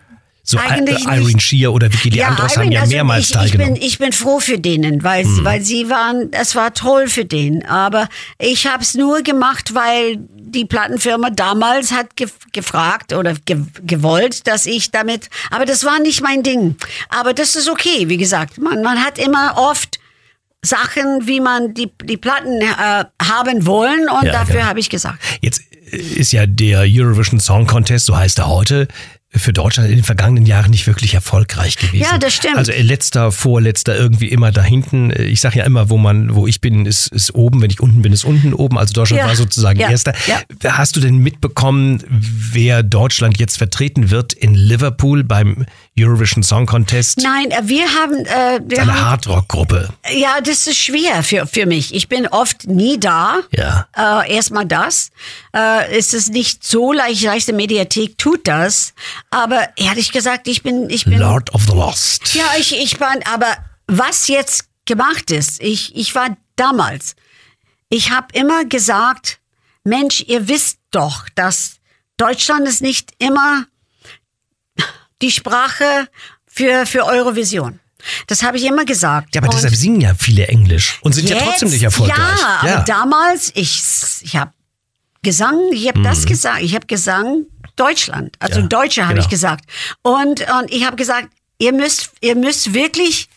So 0.52 0.58
Eigentlich 0.58 1.00
I- 1.06 1.10
Irene 1.10 1.26
nicht. 1.28 1.42
Shear 1.42 1.74
oder 1.74 1.92
Vicky 1.92 2.10
Leandros 2.10 2.58
haben 2.58 2.72
ja 2.72 2.82
also 2.82 2.94
mehrmals 2.94 3.24
ich, 3.24 3.30
ich, 3.30 3.36
teilgenommen. 3.36 3.74
bin, 3.76 3.84
ich 3.84 3.98
bin 3.98 4.12
froh 4.12 4.40
für 4.40 4.60
denen, 4.60 5.04
weil, 5.04 5.24
Hm. 5.24 5.44
weil 5.46 5.62
sie 5.62 5.90
waren, 5.90 6.32
es 6.34 6.56
war 6.56 6.74
toll 6.74 7.08
für 7.08 7.26
den. 7.26 7.66
Aber 7.66 8.10
ich 8.38 8.68
habe 8.68 8.84
es 8.84 8.94
nur 8.96 9.22
gemacht, 9.24 9.74
weil 9.74 10.18
die 10.38 10.66
Plattenfirma 10.66 11.30
damals 11.30 11.92
hat 11.94 12.16
gef 12.18 12.34
gefragt 12.52 13.14
oder 13.14 13.34
ge 13.46 13.58
gewollt, 13.84 14.46
dass 14.48 14.66
ich 14.66 14.92
damit, 14.92 15.30
aber 15.50 15.66
das 15.66 15.86
war 15.86 16.00
nicht 16.00 16.22
mein 16.22 16.44
Ding. 16.44 16.76
Aber 17.10 17.34
das 17.34 17.56
ist 17.56 17.70
okay, 17.70 18.10
wie 18.10 18.18
gesagt. 18.18 18.58
Man, 18.58 18.82
man 18.84 19.02
hat 19.04 19.18
immer 19.18 19.54
oft 19.58 20.00
Sachen, 20.64 21.26
wie 21.28 21.40
man 21.40 21.74
die, 21.74 21.90
die 22.04 22.18
Platten 22.18 22.62
äh, 22.62 23.06
haben 23.24 23.66
wollen 23.66 24.08
und 24.10 24.26
Ja, 24.26 24.32
dafür 24.34 24.56
genau. 24.56 24.68
habe 24.68 24.80
ich 24.80 24.90
gesagt. 24.90 25.20
Jetzt 25.42 25.62
ist 25.92 26.34
ja 26.34 26.46
der 26.46 26.82
Eurovision 26.86 27.40
Song 27.40 27.66
Contest, 27.66 28.06
so 28.06 28.16
heißt 28.16 28.40
er 28.40 28.48
heute, 28.48 28.88
für 29.34 29.54
Deutschland 29.54 29.90
in 29.90 29.96
den 29.96 30.04
vergangenen 30.04 30.46
Jahren 30.46 30.72
nicht 30.72 30.88
wirklich 30.88 31.14
erfolgreich 31.14 31.78
gewesen. 31.78 32.04
Ja, 32.04 32.18
das 32.18 32.34
stimmt. 32.34 32.58
Also 32.58 32.74
äh, 32.74 32.82
letzter, 32.82 33.32
vorletzter, 33.32 33.96
irgendwie 33.96 34.28
immer 34.28 34.52
da 34.52 34.62
hinten. 34.62 35.10
Ich 35.18 35.40
sage 35.40 35.60
ja 35.60 35.66
immer, 35.66 35.90
wo 35.90 35.98
man, 35.98 36.36
wo 36.36 36.48
ich 36.48 36.60
bin, 36.60 36.86
ist, 36.86 37.08
ist 37.08 37.34
oben. 37.34 37.62
Wenn 37.62 37.70
ich 37.70 37.80
unten 37.80 38.02
bin, 38.02 38.12
ist 38.12 38.26
unten 38.26 38.54
oben. 38.54 38.78
Also 38.78 38.94
Deutschland 38.94 39.22
Ja, 39.22 39.28
war 39.28 39.36
sozusagen 39.36 39.80
ja, 39.80 39.90
erster. 39.90 40.14
ja. 40.28 40.42
Hast 40.78 40.98
du 40.98 41.00
denn 41.00 41.18
mitbekommen, 41.18 42.04
wer 42.10 42.84
Deutschland 42.84 43.40
jetzt 43.40 43.58
vertreten 43.58 44.10
wird 44.12 44.34
in 44.34 44.54
Liverpool 44.54 45.24
beim 45.24 45.66
Eurovision 45.98 46.44
Song 46.44 46.66
Contest? 46.66 47.20
Nein, 47.20 47.52
äh, 47.52 47.62
wir 47.68 47.86
haben, 47.86 48.26
äh, 48.26 48.60
wir 48.68 48.82
Eine 48.82 49.02
Hardrock-Gruppe. 49.02 49.90
Ja, 50.14 50.42
das 50.42 50.68
ist 50.68 50.78
schwer 50.78 51.24
für, 51.24 51.48
für 51.48 51.66
mich. 51.66 51.96
Ich 51.96 52.10
bin 52.10 52.28
oft 52.28 52.68
nie 52.68 53.00
da. 53.00 53.40
Ja. 53.56 53.88
Äh, 53.96 54.34
Erstmal 54.36 54.66
das. 54.66 55.12
Äh, 55.56 55.98
es 55.98 56.14
ist 56.14 56.32
nicht 56.34 56.66
so 56.66 56.92
leicht, 56.92 57.22
leichte 57.24 57.54
Mediathek 57.54 58.18
tut 58.18 58.46
das. 58.48 58.94
Aber 59.30 59.70
ehrlich 59.78 60.12
gesagt, 60.12 60.48
ich 60.48 60.64
bin, 60.64 60.90
ich 60.90 61.06
bin. 61.06 61.20
Lord 61.20 61.54
of 61.54 61.64
the 61.66 61.74
Lost. 61.74 62.34
Ja, 62.34 62.46
ich, 62.58 62.78
ich 62.78 63.00
war, 63.00 63.14
aber 63.32 63.58
was 63.88 64.28
jetzt 64.28 64.66
gemacht 64.86 65.32
ist, 65.32 65.62
ich, 65.62 65.96
ich 65.96 66.16
war 66.16 66.36
damals, 66.56 67.16
ich 67.90 68.12
habe 68.12 68.28
immer 68.34 68.66
gesagt, 68.66 69.40
Mensch, 69.84 70.24
ihr 70.28 70.48
wisst 70.48 70.80
doch, 70.92 71.28
dass 71.36 71.78
Deutschland 72.18 72.68
ist 72.68 72.82
nicht 72.82 73.12
immer 73.20 73.66
die 75.22 75.32
Sprache 75.32 76.08
für, 76.46 76.86
für 76.86 77.06
Eurovision. 77.06 77.80
Das 78.28 78.44
habe 78.44 78.58
ich 78.58 78.66
immer 78.66 78.86
gesagt. 78.86 79.36
Ja, 79.36 79.42
aber 79.42 79.50
Und 79.50 79.56
deshalb 79.56 79.76
singen 79.76 80.02
ja 80.02 80.14
viele 80.16 80.48
Englisch 80.48 81.00
und 81.02 81.14
sind 81.14 81.30
ja 81.30 81.38
trotzdem 81.38 81.70
nicht 81.70 81.84
erfolgreich. 81.84 82.18
Ja, 82.18 82.60
aber 82.62 82.84
damals, 82.84 83.52
ich, 83.56 83.82
ich 84.22 84.36
habe 84.36 84.52
Gesang, 85.22 85.60
ich 85.72 85.88
habe 85.88 86.02
das 86.02 86.26
gesagt, 86.26 86.62
ich 86.62 86.74
habe 86.74 86.88
Gesang 86.88 87.46
Deutschland, 87.86 88.36
also. 88.40 88.60
Ja, 88.62 88.68
Deutsche 88.68 89.02
habe 89.04 89.16
genau. 89.16 89.26
ich 89.26 89.30
gesagt. 89.30 89.64
Und, 90.04 90.42
und 90.60 90.70
ich 90.70 90.86
habe 90.86 90.96
gesagt, 90.96 91.30
ihr 91.58 91.74
müsst, 91.74 92.12
ihr 92.22 92.36
müsst 92.36 92.74
wirklich 92.74 93.30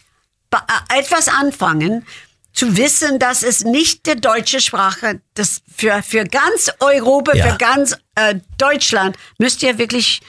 äh, 0.52 0.98
etwas 1.00 1.28
anfangen, 1.28 2.06
zu 2.52 2.76
wissen, 2.76 3.18
dass 3.18 3.42
es 3.42 3.64
nicht 3.64 4.06
der 4.06 4.14
deutsche 4.14 4.60
Sprache, 4.60 5.20
das 5.34 5.62
für, 5.76 6.02
für 6.02 6.24
ganz 6.24 6.70
Europa, 6.78 7.34
Ja. 7.34 7.50
für 7.50 7.58
ganz 7.58 7.96
äh, 8.14 8.36
Deutschland, 8.58 9.16
müsst 9.38 9.62
ihr 9.62 9.76
wirklich 9.78 10.20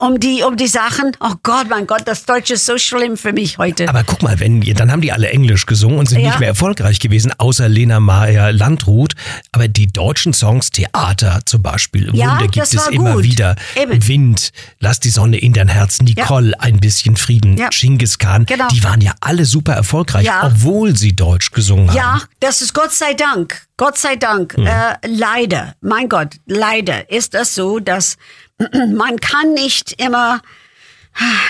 um 0.00 0.18
die, 0.18 0.42
um 0.42 0.56
die 0.56 0.66
Sachen, 0.66 1.12
oh 1.20 1.34
Gott, 1.42 1.68
mein 1.68 1.86
Gott, 1.86 2.02
das 2.06 2.24
Deutsche 2.24 2.54
ist 2.54 2.66
so 2.66 2.78
schlimm 2.78 3.16
für 3.16 3.32
mich 3.32 3.58
heute. 3.58 3.88
Aber 3.88 4.02
guck 4.02 4.22
mal, 4.22 4.40
wenn 4.40 4.60
dann 4.74 4.90
haben 4.90 5.02
die 5.02 5.12
alle 5.12 5.28
Englisch 5.30 5.66
gesungen 5.66 5.98
und 5.98 6.08
sind 6.08 6.20
Ja. 6.20 6.28
nicht 6.30 6.40
mehr 6.40 6.48
erfolgreich 6.48 6.98
gewesen, 7.00 7.32
außer 7.36 7.68
Lena 7.68 8.00
Meyer 8.00 8.50
Landrut. 8.52 9.12
Aber 9.52 9.68
die 9.68 9.86
deutschen 9.86 10.32
Songs, 10.32 10.70
Theater 10.70 11.40
zum 11.44 11.62
Beispiel, 11.62 12.10
Ja, 12.14 12.32
Wunder 12.32 12.48
gibt 12.48 12.66
es 12.74 12.86
immer 12.88 13.14
gut. 13.14 13.24
wieder. 13.24 13.56
Eben. 13.76 14.06
Wind, 14.08 14.52
Lass 14.78 15.00
die 15.00 15.10
Sonne 15.10 15.38
in 15.38 15.52
dein 15.52 15.68
Herz, 15.68 16.00
Nicole, 16.00 16.58
ein 16.58 16.78
bisschen 16.80 17.16
Frieden, 17.16 17.56
Ja. 17.58 17.68
Genghis 17.70 18.18
Khan. 18.18 18.46
Genau. 18.46 18.68
Die 18.68 18.82
waren 18.82 19.00
ja 19.02 19.12
alle 19.20 19.44
super 19.44 19.74
erfolgreich, 19.74 20.24
Ja. 20.26 20.46
obwohl 20.46 20.96
sie 20.96 21.14
Deutsch 21.14 21.50
gesungen 21.50 21.88
haben. 21.90 21.96
Ja, 21.96 22.22
das 22.40 22.62
ist 22.62 22.72
Gott 22.72 22.92
sei 22.92 23.12
Dank. 23.14 23.66
Gott 23.76 23.98
sei 23.98 24.16
Dank. 24.16 24.56
Äh, 24.58 24.94
leider, 25.06 25.74
mein 25.80 26.08
Gott, 26.08 26.36
leider 26.46 27.10
ist 27.10 27.34
das 27.34 27.54
so, 27.54 27.78
dass 27.80 28.16
man 28.94 29.18
kann 29.20 29.54
nicht 29.54 30.00
immer, 30.00 30.42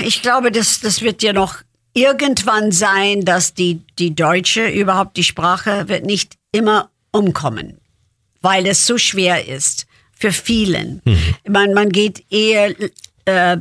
ich 0.01 0.23
glaube, 0.23 0.51
das, 0.51 0.81
das 0.81 1.03
wird 1.03 1.23
ja 1.23 1.33
noch 1.33 1.57
irgendwann 1.93 2.73
sein, 2.73 3.25
dass 3.25 3.55
die, 3.55 3.83
die 3.99 4.15
Deutsche, 4.15 4.69
überhaupt 4.69 5.17
die 5.17 5.25
Sprache, 5.25 5.89
wird 5.89 6.05
nicht 6.05 6.35
immer 6.53 6.91
umkommen, 7.13 7.79
weil 8.41 8.67
es 8.67 8.87
so 8.87 8.97
schwer 8.99 9.49
ist 9.49 9.87
für 10.17 10.33
vielen. 10.33 11.03
Man, 11.49 11.75
man 11.75 11.89
geht 11.89 12.25
eher 12.31 12.75
äh, 13.25 13.57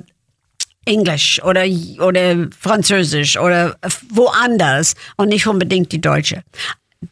Englisch 0.86 1.42
oder, 1.44 1.66
oder 2.00 2.48
Französisch 2.60 3.38
oder 3.38 3.78
woanders 4.10 4.96
und 5.18 5.30
nicht 5.30 5.48
unbedingt 5.48 5.92
die 5.92 6.02
Deutsche. 6.02 6.44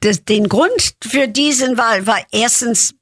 Das, 0.02 0.24
den 0.24 0.50
Grund 0.50 0.96
für 1.02 1.28
diesen 1.28 1.78
war, 1.78 2.06
war 2.06 2.20
erstens, 2.32 2.94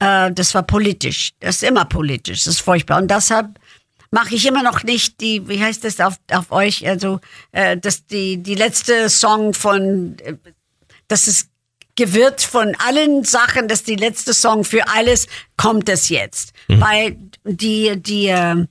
äh, 0.00 0.32
das 0.32 0.54
war 0.54 0.62
politisch. 0.62 1.32
Das 1.40 1.56
ist 1.56 1.62
immer 1.62 1.84
politisch, 1.84 2.44
das 2.44 2.54
ist 2.54 2.60
furchtbar. 2.60 2.98
Und 2.98 3.10
deshalb 3.10 3.58
mache 4.10 4.34
ich 4.34 4.46
immer 4.46 4.62
noch 4.62 4.82
nicht 4.82 5.20
die, 5.20 5.46
wie 5.48 5.62
heißt 5.62 5.84
das 5.84 6.00
auf, 6.00 6.16
auf 6.32 6.50
euch, 6.50 6.86
also 6.88 7.20
äh, 7.52 7.76
das, 7.76 8.06
die, 8.06 8.38
die 8.38 8.56
letzte 8.56 9.08
Song 9.08 9.54
von, 9.54 10.16
äh, 10.18 10.34
das 11.06 11.28
ist 11.28 11.48
gewirrt 11.96 12.40
von 12.40 12.74
allen 12.86 13.24
Sachen, 13.24 13.68
dass 13.68 13.82
die 13.82 13.96
letzte 13.96 14.32
Song 14.32 14.64
für 14.64 14.88
alles 14.88 15.26
kommt 15.56 15.88
es 15.88 16.08
jetzt. 16.08 16.52
Weil 16.68 17.16
die, 17.44 18.00
die, 18.00 18.28
äh, 18.28 18.66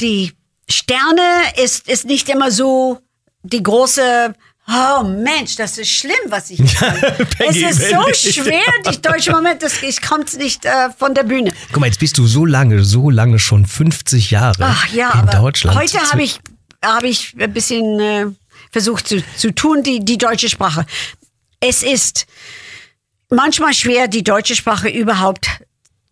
die 0.00 0.32
Sterne 0.68 1.22
ist, 1.56 1.88
ist 1.88 2.04
nicht 2.04 2.28
immer 2.28 2.50
so 2.50 3.00
die 3.42 3.62
große, 3.62 4.34
oh 4.68 5.02
Mensch, 5.04 5.56
das 5.56 5.78
ist 5.78 5.90
schlimm, 5.90 6.14
was 6.28 6.50
ich 6.50 6.58
mache. 6.60 7.16
es 7.18 7.28
Peggy, 7.36 7.64
ist 7.64 7.90
so 7.90 8.30
schwer, 8.42 8.62
die 8.90 9.00
deutsche 9.02 9.32
Moment, 9.32 9.62
das, 9.62 9.82
ich 9.82 10.00
kommt 10.00 10.36
nicht 10.38 10.64
äh, 10.64 10.90
von 10.96 11.14
der 11.14 11.24
Bühne. 11.24 11.52
Guck 11.72 11.80
mal, 11.80 11.86
jetzt 11.86 11.98
bist 12.00 12.18
du 12.18 12.26
so 12.26 12.44
lange, 12.46 12.84
so 12.84 13.10
lange 13.10 13.38
schon 13.38 13.66
50 13.66 14.30
Jahre 14.30 14.64
Ach 14.64 14.88
ja, 14.92 15.10
in 15.20 15.26
Deutschland. 15.40 15.76
heute 15.78 15.98
habe 16.10 16.22
ich, 16.22 16.38
habe 16.84 17.08
ich 17.08 17.34
ein 17.38 17.52
bisschen 17.52 18.00
äh, 18.00 18.26
versucht 18.70 19.08
zu, 19.08 19.22
zu 19.36 19.52
tun, 19.54 19.82
die, 19.82 20.00
die 20.04 20.18
deutsche 20.18 20.48
Sprache. 20.48 20.86
Es 21.60 21.82
ist 21.82 22.26
manchmal 23.30 23.74
schwer, 23.74 24.08
die 24.08 24.24
deutsche 24.24 24.54
Sprache 24.56 24.88
überhaupt 24.88 25.46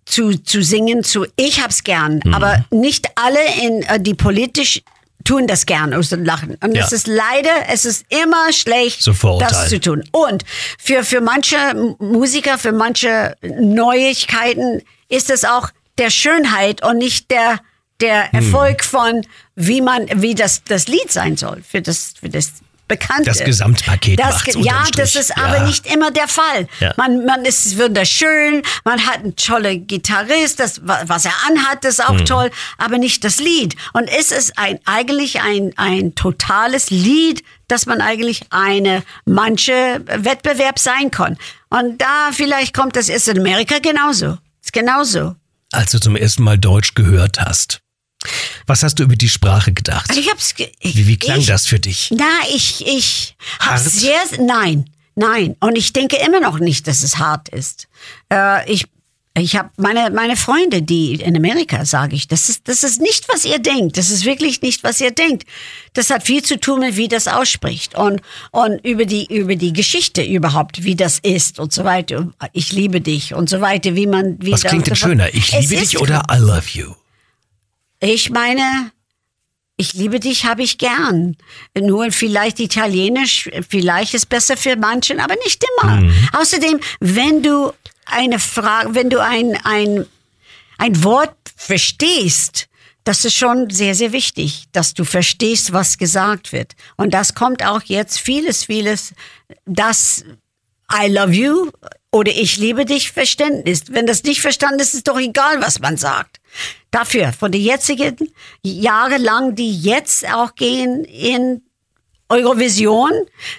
zu, 0.07 0.37
zu 0.37 0.63
singen. 0.63 1.05
Zu, 1.05 1.27
ich 1.37 1.63
hab's 1.63 1.85
gern, 1.85 2.21
Mhm. 2.25 2.35
aber 2.35 2.65
nicht 2.71 3.09
alle, 3.17 3.39
in, 3.63 3.83
äh, 3.85 4.01
die 4.01 4.15
politisch 4.15 4.83
tun 5.25 5.47
das 5.47 5.67
gern 5.67 5.93
dem 6.09 6.25
Lachen. 6.25 6.57
Und 6.63 6.75
Ja. 6.75 6.85
es 6.85 6.93
ist 6.93 7.07
leider, 7.07 7.69
es 7.69 7.85
ist 7.85 8.05
immer 8.09 8.53
schlecht, 8.53 9.03
So 9.03 9.13
das 9.41 9.69
zu 9.69 9.81
tun. 9.81 10.03
Und 10.13 10.45
für, 10.79 11.05
für 11.05 11.21
manche 11.21 11.57
Musiker, 11.99 12.59
für 12.59 12.73
manche 12.73 13.37
Neuigkeiten 13.43 14.83
ist 15.09 15.31
es 15.31 15.45
auch 15.45 15.71
der 15.99 16.11
Schönheit 16.11 16.85
und 16.85 16.99
nicht 16.99 17.31
der, 17.31 17.61
der 18.01 18.33
Hm. 18.33 18.39
Erfolg 18.41 18.85
von, 18.85 19.27
wie 19.57 19.81
man, 19.81 20.07
wie 20.23 20.35
das, 20.35 20.63
das 20.65 20.89
Lied 20.89 21.11
sein 21.11 21.37
soll, 21.37 21.63
für 21.69 21.83
das, 21.83 22.15
für 22.19 22.29
das 22.29 22.53
Bekannte. 22.91 23.25
Das 23.31 23.43
Gesamtpaket 23.43 24.21
Das, 24.21 24.35
macht's 24.35 24.55
ge- 24.55 24.63
Ja, 24.65 24.85
das 24.95 25.17
ist 25.17 25.37
aber 25.39 25.57
Ja. 25.59 25.67
nicht 25.67 25.87
immer 25.87 26.11
der 26.11 26.29
Fall. 26.29 26.69
Ja. 26.81 26.93
Man, 26.99 27.25
man 27.25 27.45
ist 27.47 27.79
wunderschön, 27.79 28.63
man 28.85 29.01
hat 29.07 29.17
einen 29.25 29.35
tollen 29.37 29.87
Gitarrist, 29.87 30.61
das, 30.61 30.87
wa- 30.87 31.01
was 31.07 31.25
er 31.25 31.33
anhat, 31.49 31.85
ist 31.85 32.05
auch 32.07 32.21
toll, 32.23 32.51
aber 32.77 32.99
nicht 32.99 33.25
das 33.25 33.39
Lied. 33.39 33.75
Und 33.95 34.09
es 34.09 34.31
ist 34.33 34.59
ein, 34.59 34.79
eigentlich 34.85 35.41
ein, 35.41 35.73
ein 35.77 36.15
totales 36.15 36.91
Lied, 36.91 37.43
dass 37.69 37.87
man 37.87 38.01
eigentlich 38.01 38.43
eine 38.51 39.03
manche 39.25 40.03
Wettbewerb 40.05 40.79
sein 40.79 41.11
kann. 41.11 41.39
Und 41.69 42.03
da 42.03 42.31
vielleicht 42.33 42.75
kommt 42.75 42.97
das 42.97 43.09
ist 43.09 43.29
in 43.29 43.39
Amerika 43.39 43.79
genauso. 43.81 44.39
Ist 44.63 44.73
genauso. 44.73 45.37
Als 45.73 45.93
du 45.93 46.01
zum 46.01 46.17
ersten 46.17 46.43
Mal 46.43 46.59
Deutsch 46.59 46.95
gehört 46.95 47.39
hast, 47.41 47.81
was 48.67 48.83
hast 48.83 48.97
du 48.99 49.03
über 49.05 49.17
die 49.17 49.29
Sprache 49.29 49.73
gedacht? 49.73 50.09
Also 50.11 50.21
ich 50.21 50.31
hab's, 50.31 50.55
ge- 50.55 50.71
Wie, 50.83 51.07
wie 51.07 51.17
klang 51.19 51.41
ich, 51.41 51.47
das 51.47 51.67
für 51.67 51.81
dich? 51.81 52.11
Na, 52.17 52.25
ich, 52.55 52.87
ich 52.87 53.37
Hart? 53.59 53.83
sehr, 53.83 54.21
nein, 54.39 54.85
nein. 55.15 55.57
Und 55.61 55.77
ich 55.77 55.93
denke 55.93 56.17
immer 56.17 56.41
noch 56.41 56.59
nicht, 56.59 56.87
dass 56.87 57.03
es 57.03 57.19
hart 57.19 57.49
ist. 57.49 57.89
Äh, 58.33 58.71
ich, 58.71 58.85
ich 59.39 59.57
habe 59.57 59.71
meine, 59.77 60.11
meine 60.11 60.37
Freunde, 60.37 60.83
die 60.83 61.15
in 61.15 61.35
Amerika, 61.37 61.85
sage 61.85 62.15
ich, 62.15 62.29
das 62.29 62.49
ist, 62.49 62.69
das 62.69 62.83
ist 62.83 63.01
nicht, 63.01 63.27
was 63.33 63.45
ihr 63.45 63.59
denkt. 63.59 63.97
Das 63.97 64.11
ist 64.11 64.25
wirklich 64.25 64.61
nicht, 64.61 64.85
was 64.85 65.01
ihr 65.01 65.13
denkt. 65.13 65.45
Das 65.95 66.11
hat 66.11 66.25
viel 66.27 66.43
zu 66.43 66.59
tun 66.61 66.81
mit, 66.81 66.97
wie 66.97 67.09
das 67.09 67.27
ausspricht 67.27 67.95
und, 67.95 68.21
und 68.51 68.85
über 68.85 69.07
die, 69.07 69.27
über 69.35 69.57
die 69.57 69.73
Geschichte 69.73 70.23
überhaupt, 70.23 70.85
wie 70.85 70.95
das 70.97 71.19
ist 71.21 71.59
und 71.59 71.73
so 71.73 71.85
weiter. 71.85 72.29
Ich 72.53 72.73
liebe 72.73 73.01
dich 73.01 73.33
und 73.33 73.49
so 73.49 73.61
weiter, 73.61 73.95
wie 73.97 74.07
man, 74.07 74.37
wie 74.43 74.53
Was 74.53 74.65
klingt 74.65 74.87
denn 74.89 74.97
schöner? 74.97 75.33
Ich 75.33 75.53
liebe 75.53 75.77
dich 75.77 75.99
oder 75.99 76.23
I 76.31 76.37
love 76.37 76.67
you? 76.73 76.93
Ich 78.01 78.31
meine, 78.31 78.93
ich 79.77 79.95
liebe 79.95 80.21
dich, 80.21 80.45
habe 80.45 80.63
ich 80.63 80.79
gern. 80.79 81.37
Nur 81.79 82.11
vielleicht 82.13 82.61
Italienisch, 82.61 83.49
vielleicht 83.69 84.15
ist 84.15 84.29
besser 84.29 84.57
für 84.57 84.77
manchen, 84.77 85.21
aber 85.21 85.37
nicht 85.45 85.65
immer. 85.79 86.13
Außerdem, 86.33 86.81
wenn 87.01 87.43
du 87.43 87.73
eine 88.05 88.39
Frage, 88.39 88.95
wenn 88.95 89.09
du 89.09 89.23
ein, 89.23 89.59
ein, 89.65 90.07
ein 90.79 91.05
Wort 91.05 91.37
verstehst, 91.57 92.69
das 93.05 93.25
ist 93.25 93.37
schon 93.37 93.71
sehr, 93.71 93.95
sehr 93.95 94.13
wichtig, 94.13 94.65
dass 94.73 94.93
du 94.93 95.05
verstehst, 95.05 95.73
was 95.73 95.97
gesagt 95.97 96.53
wird. 96.53 96.75
Und 96.97 97.15
das 97.15 97.35
kommt 97.35 97.65
auch 97.65 97.83
jetzt 97.83 98.19
vieles, 98.19 98.65
vieles, 98.65 99.15
das 99.65 100.25
I 100.93 101.07
love 101.07 101.33
you 101.33 101.71
oder 102.11 102.33
ich 102.33 102.57
liebe 102.57 102.85
dich 102.85 103.13
Verständnis. 103.13 103.85
Wenn 103.89 104.07
das 104.07 104.25
nicht 104.25 104.41
verstanden 104.41 104.81
ist, 104.81 104.95
ist 104.95 105.09
doch 105.09 105.19
egal, 105.19 105.63
was 105.63 105.79
man 105.79 105.97
sagt. 105.97 106.41
Dafür, 106.91 107.33
von 107.33 107.53
den 107.53 107.63
jetzigen 107.63 108.17
Jahre 108.63 109.19
lang, 109.19 109.55
die 109.55 109.81
jetzt 109.81 110.29
auch 110.33 110.55
gehen 110.55 111.05
in 111.05 111.63
Eurovision, 112.31 113.11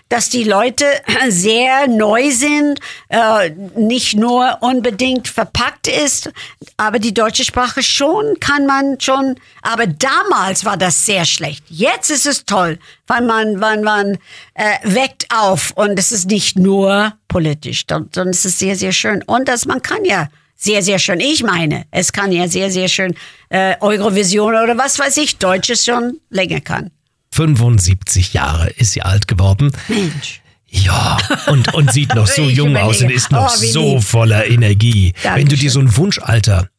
dass 0.09 0.29
die 0.29 0.45
Leute 0.45 0.85
sehr 1.29 1.87
neu 1.87 2.31
sind, 2.31 2.79
äh, 3.09 3.51
nicht 3.75 4.15
nur 4.15 4.57
unbedingt 4.61 5.27
verpackt 5.27 5.87
ist, 5.87 6.31
aber 6.77 6.97
die 6.97 7.13
deutsche 7.13 7.43
Sprache 7.43 7.83
schon 7.83 8.39
kann 8.39 8.65
man 8.65 8.99
schon. 8.99 9.35
Aber 9.61 9.85
damals 9.85 10.65
war 10.65 10.77
das 10.77 11.05
sehr 11.05 11.25
schlecht. 11.25 11.65
Jetzt 11.67 12.09
ist 12.09 12.25
es 12.25 12.45
toll, 12.45 12.79
weil 13.07 13.21
man, 13.21 13.59
weil 13.59 13.81
man 13.81 14.17
äh, 14.53 14.77
weckt 14.83 15.27
auf 15.35 15.71
und 15.75 15.99
es 15.99 16.11
ist 16.11 16.29
nicht 16.29 16.57
nur 16.57 17.13
politisch, 17.27 17.83
sondern 17.87 18.29
es 18.29 18.45
ist 18.45 18.59
sehr, 18.59 18.75
sehr 18.75 18.93
schön. 18.93 19.21
Und 19.23 19.47
das 19.47 19.65
man 19.65 19.81
kann 19.81 20.05
ja 20.05 20.27
sehr, 20.63 20.83
sehr 20.83 20.99
schön. 20.99 21.19
Ich 21.19 21.41
meine, 21.43 21.85
es 21.89 22.13
kann 22.13 22.31
ja 22.31 22.47
sehr, 22.47 22.69
sehr 22.69 22.87
schön 22.87 23.15
äh, 23.49 23.75
Eurovision 23.79 24.53
oder 24.53 24.77
was 24.77 24.99
weiß 24.99 25.17
ich, 25.17 25.37
Deutsches 25.37 25.83
schon 25.85 26.19
länger 26.29 26.61
kann. 26.61 26.91
75 27.33 28.33
Jahre 28.33 28.69
ist 28.69 28.91
sie 28.91 29.01
alt 29.01 29.27
geworden. 29.27 29.71
Mensch. 29.87 30.41
Ja, 30.69 31.17
und, 31.47 31.73
und 31.73 31.91
sieht 31.91 32.13
noch 32.15 32.27
so 32.27 32.43
jung 32.49 32.77
aus 32.77 33.01
und 33.01 33.09
ist 33.09 33.31
noch 33.31 33.51
Oh, 33.51 33.57
so 33.57 33.95
lieb. 33.95 34.03
voller 34.03 34.45
Energie. 34.47 35.13
Wenn 35.23 35.31
du 35.33 35.39
Dankeschön. 35.39 35.59
dir 35.59 35.71
so 35.71 35.79
ein 35.79 35.97
Wunschalter, 35.97 36.69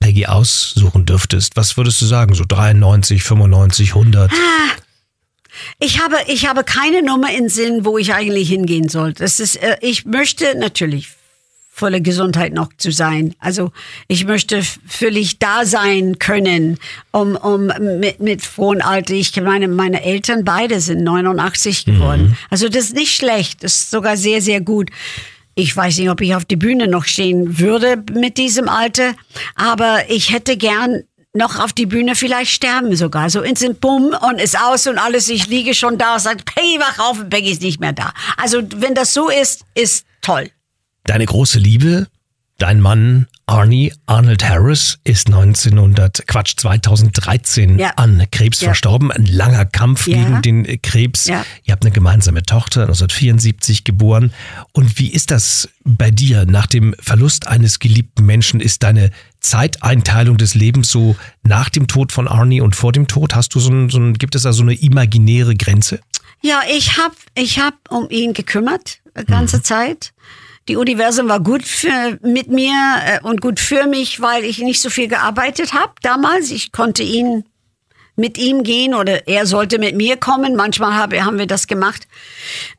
Peggy, 0.00 0.26
aussuchen 0.26 1.04
dürftest, 1.04 1.56
was 1.56 1.76
würdest 1.76 2.00
du 2.00 2.06
sagen? 2.06 2.34
So 2.34 2.44
93, 2.46 3.22
95, 3.22 3.90
100? 3.90 4.30
Ich 5.80 6.00
habe, 6.00 6.16
ich 6.28 6.46
habe 6.48 6.64
keine 6.64 7.02
Nummer 7.02 7.30
in 7.32 7.48
Sinn, 7.48 7.84
wo 7.84 7.98
ich 7.98 8.14
eigentlich 8.14 8.48
hingehen 8.48 8.88
sollte. 8.88 9.22
Das 9.22 9.38
ist, 9.40 9.56
äh, 9.56 9.76
ich 9.80 10.04
möchte 10.06 10.56
natürlich 10.58 11.08
volle 11.74 12.02
Gesundheit 12.02 12.52
noch 12.52 12.68
zu 12.76 12.92
sein. 12.92 13.34
Also 13.38 13.72
ich 14.06 14.26
möchte 14.26 14.62
völlig 14.86 15.38
da 15.38 15.64
sein 15.64 16.18
können, 16.18 16.78
um, 17.12 17.34
um 17.34 17.72
mit, 17.98 18.20
mit 18.20 18.42
frohen 18.42 18.82
Alter. 18.82 19.14
Ich 19.14 19.34
meine, 19.40 19.68
meine 19.68 20.04
Eltern 20.04 20.44
beide 20.44 20.80
sind 20.80 21.02
89 21.02 21.86
geworden. 21.86 22.36
Also 22.50 22.68
das 22.68 22.84
ist 22.84 22.94
nicht 22.94 23.14
schlecht. 23.14 23.64
Das 23.64 23.76
ist 23.76 23.90
sogar 23.90 24.18
sehr, 24.18 24.42
sehr 24.42 24.60
gut. 24.60 24.90
Ich 25.54 25.74
weiß 25.74 25.98
nicht, 25.98 26.10
ob 26.10 26.20
ich 26.20 26.34
auf 26.34 26.44
die 26.44 26.56
Bühne 26.56 26.88
noch 26.88 27.04
stehen 27.04 27.58
würde 27.58 28.02
mit 28.12 28.36
diesem 28.36 28.68
Alter, 28.68 29.14
aber 29.54 30.00
ich 30.08 30.32
hätte 30.32 30.56
gern 30.56 31.02
noch 31.34 31.58
auf 31.58 31.72
die 31.72 31.86
Bühne 31.86 32.14
vielleicht 32.14 32.50
sterben 32.50 32.94
sogar. 32.96 33.30
So 33.30 33.40
instant 33.40 33.80
bumm 33.80 34.14
und 34.28 34.40
ist 34.40 34.58
aus 34.58 34.86
und 34.86 34.98
alles. 34.98 35.28
Ich 35.30 35.46
liege 35.46 35.72
schon 35.72 35.96
da, 35.96 36.18
sagt, 36.18 36.44
Peggy, 36.44 36.78
wach 36.78 36.98
auf 36.98 37.20
und 37.20 37.30
Peggy 37.30 37.50
ist 37.50 37.62
nicht 37.62 37.80
mehr 37.80 37.92
da. 37.92 38.12
Also 38.36 38.62
wenn 38.76 38.94
das 38.94 39.14
so 39.14 39.30
ist, 39.30 39.64
ist 39.74 40.04
toll. 40.20 40.50
Deine 41.04 41.26
große 41.26 41.58
Liebe, 41.58 42.06
dein 42.58 42.80
Mann 42.80 43.26
Arnie 43.46 43.92
Arnold 44.06 44.48
Harris 44.48 45.00
ist 45.02 45.26
1900, 45.26 46.26
Quatsch, 46.28 46.54
2013 46.58 47.78
Ja. 47.78 47.90
an 47.96 48.24
Krebs 48.30 48.60
Ja. 48.60 48.68
verstorben. 48.68 49.10
Ein 49.10 49.26
langer 49.26 49.64
Kampf 49.66 50.06
Ja. 50.06 50.16
gegen 50.22 50.42
den 50.42 50.64
äh, 50.64 50.78
Krebs. 50.78 51.26
Ihr 51.26 51.42
habt 51.70 51.84
eine 51.84 51.90
gemeinsame 51.92 52.44
Tochter, 52.44 52.82
1974 52.82 53.82
geboren. 53.84 54.32
Und 54.72 54.98
wie 55.00 55.08
ist 55.10 55.32
das 55.32 55.68
bei 55.84 56.12
dir 56.12 56.46
nach 56.46 56.66
dem 56.68 56.94
Verlust 57.00 57.48
eines 57.48 57.80
geliebten 57.80 58.24
Menschen? 58.24 58.60
Ist 58.60 58.84
deine 58.84 59.10
Zeiteinteilung 59.40 60.36
des 60.36 60.54
Lebens 60.54 60.88
so 60.88 61.16
nach 61.42 61.68
dem 61.68 61.88
Tod 61.88 62.12
von 62.12 62.28
Arnie 62.28 62.60
und 62.60 62.76
vor 62.76 62.92
dem 62.92 63.08
Tod? 63.08 63.34
Hast 63.34 63.54
du 63.56 63.60
so 63.60 63.70
ein, 63.72 63.90
so 63.90 63.98
ein 63.98 64.14
gibt 64.14 64.36
es 64.36 64.42
da 64.42 64.52
so 64.52 64.62
eine 64.62 64.74
imaginäre 64.74 65.56
Grenze? 65.56 65.98
Ja, 66.42 66.60
ich 66.72 66.96
hab, 66.96 67.12
ich 67.34 67.58
hab 67.58 67.74
um 67.90 68.08
ihn 68.08 68.32
gekümmert, 68.34 68.98
die 69.18 69.24
ganze 69.26 69.58
Mhm. 69.58 69.64
Zeit. 69.64 70.12
Die 70.68 70.76
Universum 70.76 71.28
war 71.28 71.40
gut 71.40 71.64
für, 71.64 72.18
mit 72.22 72.48
mir 72.48 72.74
äh, 73.04 73.20
und 73.22 73.40
gut 73.40 73.58
für 73.58 73.86
mich, 73.86 74.20
weil 74.20 74.44
ich 74.44 74.58
nicht 74.58 74.80
so 74.80 74.90
viel 74.90 75.08
gearbeitet 75.08 75.72
habe 75.74 75.92
damals. 76.02 76.50
Ich 76.50 76.72
konnte 76.72 77.02
ihn 77.02 77.44
mit 78.14 78.38
ihm 78.38 78.62
gehen 78.62 78.94
oder 78.94 79.26
er 79.26 79.46
sollte 79.46 79.78
mit 79.78 79.96
mir 79.96 80.16
kommen. 80.16 80.54
Manchmal 80.54 80.94
habe, 80.94 81.24
haben 81.24 81.38
wir 81.38 81.46
das 81.46 81.66
gemacht, 81.66 82.06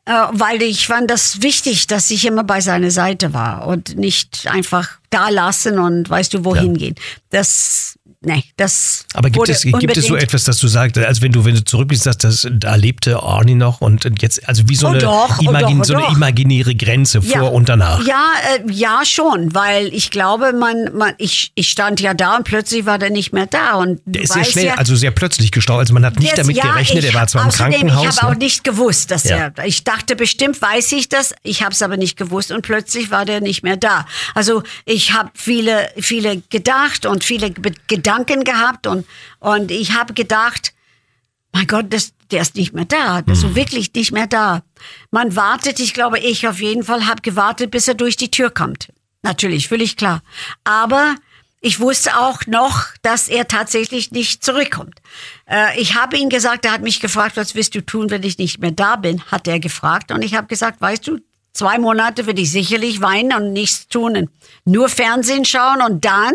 äh, 0.04 0.12
weil 0.30 0.62
ich 0.62 0.86
fand 0.86 1.10
das 1.10 1.42
wichtig, 1.42 1.86
dass 1.86 2.10
ich 2.10 2.24
immer 2.24 2.44
bei 2.44 2.60
seiner 2.60 2.90
Seite 2.90 3.34
war 3.34 3.66
und 3.66 3.96
nicht 3.96 4.46
einfach 4.48 4.98
da 5.10 5.28
lassen 5.28 5.78
und 5.78 6.08
weißt 6.08 6.34
du 6.34 6.44
wohin 6.44 6.76
gehen. 6.76 6.94
Das, 7.30 7.98
nee, 8.24 8.44
das. 8.56 9.06
Aber 9.14 9.30
gibt 9.30 9.48
es, 9.48 9.62
gibt 9.62 9.96
es 9.96 10.06
so 10.06 10.16
etwas, 10.16 10.44
dass 10.44 10.58
du 10.58 10.68
sagst, 10.68 10.98
als 10.98 11.20
wenn 11.20 11.32
du, 11.32 11.44
wenn 11.44 11.54
du 11.54 11.64
zurückblickst, 11.64 12.04
sagst, 12.04 12.24
das, 12.24 12.46
da 12.50 12.74
lebte 12.74 13.22
Arnie 13.22 13.54
noch 13.54 13.80
und 13.80 14.04
jetzt, 14.20 14.46
also 14.48 14.62
wie 14.68 14.76
so, 14.76 14.86
Oh 14.86 14.90
eine, 14.90 14.98
doch, 14.98 15.38
oh 15.38 15.42
Imagin, 15.42 15.78
doch, 15.78 15.80
oh 15.80 15.84
so 15.84 15.94
eine 15.96 16.14
imaginäre 16.14 16.74
Grenze 16.74 17.22
vor 17.22 17.52
und 17.52 17.68
danach? 17.68 18.04
Ja, 18.06 18.26
äh, 18.56 18.70
ja 18.72 19.00
schon, 19.04 19.54
weil 19.54 19.86
ich 19.94 20.10
glaube, 20.10 20.52
man, 20.52 20.90
man, 20.96 21.14
ich, 21.18 21.52
ich 21.54 21.68
stand 21.70 22.00
ja 22.00 22.14
da 22.14 22.36
und 22.36 22.44
plötzlich 22.44 22.86
war 22.86 22.98
der 22.98 23.10
nicht 23.10 23.32
mehr 23.32 23.46
da 23.46 23.74
und 23.74 24.00
Der 24.04 24.22
ist 24.22 24.32
sehr 24.32 24.44
schnell, 24.44 24.66
ja, 24.66 24.74
also 24.74 24.96
sehr 24.96 25.10
plötzlich 25.10 25.50
gestorben. 25.52 25.80
Also 25.80 25.94
man 25.94 26.04
hat 26.04 26.18
nicht 26.18 26.32
der 26.36 26.44
damit 26.44 26.56
ja, 26.56 26.64
gerechnet, 26.72 27.04
er 27.04 27.14
war 27.14 27.26
zwar 27.26 27.44
im 27.44 27.50
Krankenhaus. 27.50 28.02
Ich 28.16 28.22
habe 28.22 28.26
auch 28.28 28.32
ne? 28.38 28.44
nicht 28.44 28.64
gewusst, 28.64 29.10
dass 29.10 29.24
Ja. 29.24 29.52
er. 29.56 29.64
Ich 29.64 29.84
dachte 29.84 30.16
bestimmt, 30.16 30.60
weiß 30.60 30.92
ich 30.92 31.08
das. 31.08 31.34
Ich 31.42 31.62
habe 31.62 31.72
es 31.72 31.82
aber 31.82 31.96
nicht 31.96 32.16
gewusst 32.16 32.50
und 32.52 32.62
plötzlich 32.62 33.10
war 33.10 33.24
der 33.24 33.40
nicht 33.40 33.62
mehr 33.62 33.76
da. 33.76 34.06
Also 34.34 34.62
ich 34.84 35.12
habe 35.12 35.30
viele, 35.34 35.88
viele 35.98 36.42
gedacht 36.50 37.06
und 37.06 37.24
viele 37.24 37.50
Be- 37.50 37.72
Gedanken 38.14 38.44
gehabt 38.44 38.86
und 38.86 39.06
und 39.40 39.70
ich 39.70 39.92
habe 39.92 40.14
gedacht, 40.14 40.72
mein 41.52 41.66
Gott, 41.66 41.86
das, 41.90 42.12
der 42.30 42.42
ist 42.42 42.56
nicht 42.56 42.74
mehr 42.74 42.84
da. 42.84 43.22
Der 43.22 43.34
ist 43.34 43.40
so 43.40 43.54
wirklich 43.54 43.92
nicht 43.94 44.12
mehr 44.12 44.26
da. 44.26 44.62
Man 45.10 45.36
wartet, 45.36 45.78
ich 45.80 45.94
glaube, 45.94 46.18
ich 46.18 46.48
auf 46.48 46.60
jeden 46.60 46.82
Fall 46.82 47.06
habe 47.06 47.22
gewartet, 47.22 47.70
bis 47.70 47.88
er 47.88 47.94
durch 47.94 48.16
die 48.16 48.30
Tür 48.30 48.50
kommt. 48.50 48.88
Natürlich, 49.22 49.68
völlig 49.68 49.96
klar. 49.96 50.22
Aber 50.64 51.14
ich 51.60 51.80
wusste 51.80 52.18
auch 52.18 52.46
noch, 52.46 52.86
dass 53.02 53.28
er 53.28 53.48
tatsächlich 53.48 54.10
nicht 54.10 54.44
zurückkommt. 54.44 55.00
Äh, 55.48 55.80
ich 55.80 55.94
habe 55.94 56.16
ihm 56.16 56.28
gesagt, 56.28 56.64
er 56.66 56.72
hat 56.72 56.82
mich 56.82 57.00
gefragt, 57.00 57.36
was 57.36 57.54
wirst 57.54 57.74
du 57.74 57.80
tun, 57.80 58.10
wenn 58.10 58.22
ich 58.22 58.38
nicht 58.38 58.58
mehr 58.58 58.72
da 58.72 58.96
bin, 58.96 59.22
hat 59.30 59.48
er 59.48 59.60
gefragt. 59.60 60.10
Und 60.10 60.22
ich 60.22 60.34
habe 60.34 60.48
gesagt, 60.48 60.80
weißt 60.80 61.06
du, 61.06 61.20
zwei 61.52 61.78
Monate 61.78 62.26
werde 62.26 62.42
ich 62.42 62.50
sicherlich 62.50 63.00
weinen 63.00 63.32
und 63.32 63.52
nichts 63.52 63.88
tun, 63.88 64.16
und 64.16 64.30
nur 64.64 64.88
Fernsehen 64.88 65.44
schauen 65.44 65.80
und 65.80 66.04
dann 66.04 66.34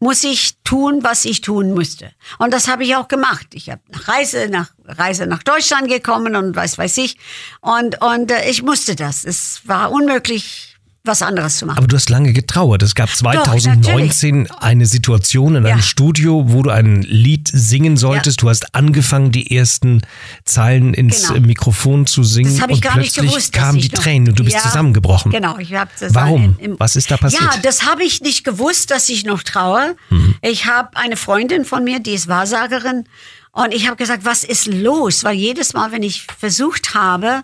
muss 0.00 0.24
ich 0.24 0.56
tun, 0.64 1.04
was 1.04 1.24
ich 1.26 1.42
tun 1.42 1.74
müsste. 1.74 2.10
Und 2.38 2.52
das 2.52 2.68
habe 2.68 2.84
ich 2.84 2.96
auch 2.96 3.06
gemacht. 3.06 3.48
Ich 3.52 3.70
habe 3.70 3.82
nach 3.90 4.08
Reise 4.08 4.48
nach 4.48 4.70
Reise 4.84 5.26
nach 5.26 5.42
Deutschland 5.42 5.88
gekommen 5.88 6.34
und 6.34 6.56
weiß 6.56 6.78
weiß 6.78 6.96
ich. 6.98 7.18
Und 7.60 8.02
und 8.02 8.32
äh, 8.32 8.48
ich 8.50 8.62
musste 8.62 8.96
das. 8.96 9.24
Es 9.24 9.60
war 9.66 9.92
unmöglich, 9.92 10.69
was 11.04 11.22
anderes 11.22 11.56
zu 11.56 11.66
machen. 11.66 11.78
Aber 11.78 11.86
du 11.86 11.96
hast 11.96 12.10
lange 12.10 12.32
getrauert. 12.34 12.82
Es 12.82 12.94
gab 12.94 13.08
2019 13.08 14.50
eine 14.50 14.86
Situation 14.86 15.56
in 15.56 15.64
einem 15.66 15.78
Ja. 15.78 15.82
Studio, 15.82 16.44
wo 16.48 16.62
du 16.62 16.70
ein 16.70 17.02
Lied 17.02 17.48
singen 17.52 17.96
solltest. 17.96 18.42
Du 18.42 18.48
hast 18.48 18.74
angefangen, 18.74 19.32
die 19.32 19.56
ersten 19.56 20.02
Zeilen 20.44 20.92
ins 20.94 21.28
Genau. 21.28 21.40
Mikrofon 21.40 22.06
zu 22.06 22.22
singen 22.22 22.52
Das 22.52 22.60
habe 22.62 22.72
ich 22.72 22.78
und 22.78 22.82
gar 22.84 22.98
nicht 22.98 23.14
gewusst. 23.16 23.52
kamen 23.52 23.78
die 23.80 23.88
Tränen 23.88 24.28
und 24.28 24.38
du 24.38 24.44
bist 24.44 24.56
Ja, 24.56 24.62
zusammengebrochen. 24.62 25.32
Genau, 25.32 25.56
ich 25.58 25.72
habe 25.74 25.90
das 25.98 26.14
Warum? 26.14 26.56
im- 26.58 26.78
Was 26.78 26.96
ist 26.96 27.10
da 27.10 27.16
passiert? 27.16 27.42
Ja, 27.42 27.50
das 27.62 27.86
habe 27.86 28.02
ich 28.04 28.20
nicht 28.20 28.44
gewusst, 28.44 28.90
dass 28.90 29.08
ich 29.08 29.24
noch 29.24 29.42
traue. 29.42 29.96
Mhm. 30.10 30.34
Ich 30.42 30.66
habe 30.66 30.96
eine 30.96 31.16
Freundin 31.16 31.64
von 31.64 31.82
mir, 31.84 32.00
die 32.00 32.12
ist 32.12 32.28
Wahrsagerin, 32.28 33.04
und 33.52 33.74
ich 33.74 33.86
habe 33.88 33.96
gesagt, 33.96 34.24
was 34.24 34.44
ist 34.44 34.66
los? 34.66 35.24
Weil 35.24 35.34
jedes 35.34 35.72
Mal, 35.72 35.90
wenn 35.90 36.04
ich 36.04 36.26
versucht 36.38 36.94
habe, 36.94 37.42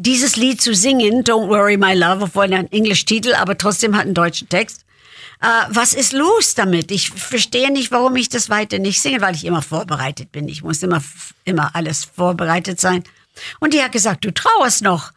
dieses 0.00 0.36
Lied 0.36 0.62
zu 0.62 0.74
singen, 0.74 1.24
Don't 1.24 1.48
Worry 1.48 1.76
My 1.76 1.92
Love, 1.92 2.24
obwohl 2.24 2.52
ein 2.54 2.72
Englisch-Titel, 2.72 3.34
aber 3.34 3.58
trotzdem 3.58 3.94
hat 3.94 4.06
einen 4.06 4.14
deutschen 4.14 4.48
Text. 4.48 4.86
Äh, 5.42 5.46
was 5.68 5.92
ist 5.92 6.14
los 6.14 6.54
damit? 6.54 6.90
Ich 6.90 7.10
verstehe 7.10 7.70
nicht, 7.70 7.90
warum 7.90 8.16
ich 8.16 8.30
das 8.30 8.48
weiter 8.48 8.78
nicht 8.78 9.00
singe, 9.00 9.20
weil 9.20 9.34
ich 9.34 9.44
immer 9.44 9.60
vorbereitet 9.60 10.32
bin. 10.32 10.48
Ich 10.48 10.62
muss 10.62 10.82
immer, 10.82 11.02
immer 11.44 11.74
alles 11.74 12.04
vorbereitet 12.04 12.80
sein. 12.80 13.04
Und 13.58 13.74
die 13.74 13.82
hat 13.82 13.92
gesagt, 13.92 14.24
du 14.24 14.32
trauerst 14.32 14.82
noch. 14.82 15.12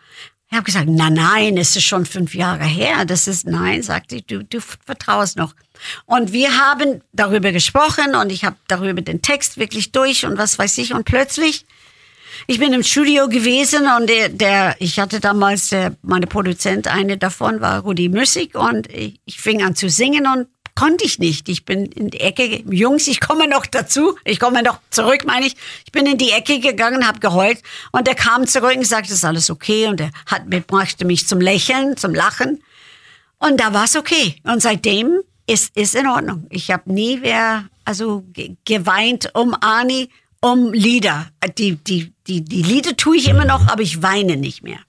Ich 0.49 0.55
habe 0.55 0.65
gesagt, 0.65 0.87
na 0.89 1.09
nein, 1.09 1.57
es 1.57 1.75
ist 1.75 1.85
schon 1.85 2.05
fünf 2.05 2.35
Jahre 2.35 2.65
her. 2.65 3.05
Das 3.05 3.27
ist 3.27 3.47
nein, 3.47 3.83
sagte 3.83 4.17
ich, 4.17 4.25
du, 4.25 4.43
du 4.43 4.59
vertrauest 4.59 5.37
noch. 5.37 5.55
Und 6.05 6.33
wir 6.33 6.57
haben 6.57 7.01
darüber 7.13 7.51
gesprochen 7.51 8.15
und 8.15 8.31
ich 8.31 8.43
habe 8.43 8.57
darüber 8.67 9.01
den 9.01 9.21
Text 9.21 9.57
wirklich 9.57 9.93
durch 9.93 10.25
und 10.25 10.37
was 10.37 10.59
weiß 10.59 10.77
ich. 10.77 10.93
Und 10.93 11.05
plötzlich 11.05 11.65
ich 12.47 12.59
bin 12.59 12.73
im 12.73 12.83
Studio 12.83 13.27
gewesen 13.27 13.87
und 13.97 14.09
der, 14.09 14.29
der 14.29 14.75
ich 14.79 14.99
hatte 14.99 15.19
damals, 15.19 15.69
der, 15.69 15.95
meine 16.01 16.27
Produzent, 16.27 16.87
eine 16.87 17.17
davon 17.17 17.61
war 17.61 17.81
Rudi 17.81 18.09
Müssig 18.09 18.55
und 18.55 18.91
ich, 18.91 19.19
ich 19.25 19.39
fing 19.39 19.63
an 19.63 19.75
zu 19.75 19.89
singen 19.89 20.27
und 20.27 20.47
konnte 20.75 21.05
ich 21.05 21.19
nicht. 21.19 21.49
Ich 21.49 21.65
bin 21.65 21.85
in 21.85 22.09
die 22.09 22.19
Ecke, 22.19 22.63
Jungs, 22.69 23.07
ich 23.07 23.19
komme 23.19 23.47
noch 23.47 23.65
dazu, 23.67 24.17
ich 24.25 24.39
komme 24.39 24.63
noch 24.63 24.79
zurück, 24.89 25.23
meine 25.25 25.45
ich. 25.45 25.55
Ich 25.85 25.91
bin 25.91 26.05
in 26.07 26.17
die 26.17 26.31
Ecke 26.31 26.59
gegangen, 26.59 27.07
habe 27.07 27.19
geheult 27.19 27.61
und 27.91 28.07
der 28.07 28.15
kam 28.15 28.47
zurück 28.47 28.75
und 28.75 28.87
sagte, 28.87 29.13
ist 29.13 29.23
alles 29.23 29.49
okay 29.51 29.87
und 29.87 30.01
er 30.01 30.09
hat, 30.25 30.49
brachte 30.67 31.05
mich 31.05 31.27
zum 31.27 31.39
Lächeln, 31.39 31.95
zum 31.97 32.15
Lachen 32.15 32.63
und 33.37 33.59
da 33.59 33.73
war 33.73 33.83
es 33.85 33.95
okay. 33.95 34.37
Und 34.43 34.61
seitdem 34.61 35.19
ist, 35.45 35.75
ist 35.77 35.93
in 35.93 36.07
Ordnung. 36.07 36.47
Ich 36.49 36.71
habe 36.71 36.91
nie 36.91 37.17
mehr 37.17 37.65
also 37.85 38.23
ge- 38.31 38.55
geweint 38.65 39.29
um 39.33 39.53
Ani, 39.59 40.09
um 40.39 40.71
Lieder. 40.71 41.27
Die, 41.57 41.75
die, 41.75 42.12
die, 42.27 42.43
die 42.43 42.63
Lieder 42.63 42.95
tue 42.95 43.17
ich 43.17 43.27
immer 43.27 43.45
noch, 43.45 43.67
aber 43.67 43.81
ich 43.81 44.01
weine 44.01 44.37
nicht 44.37 44.63
mehr. 44.63 44.79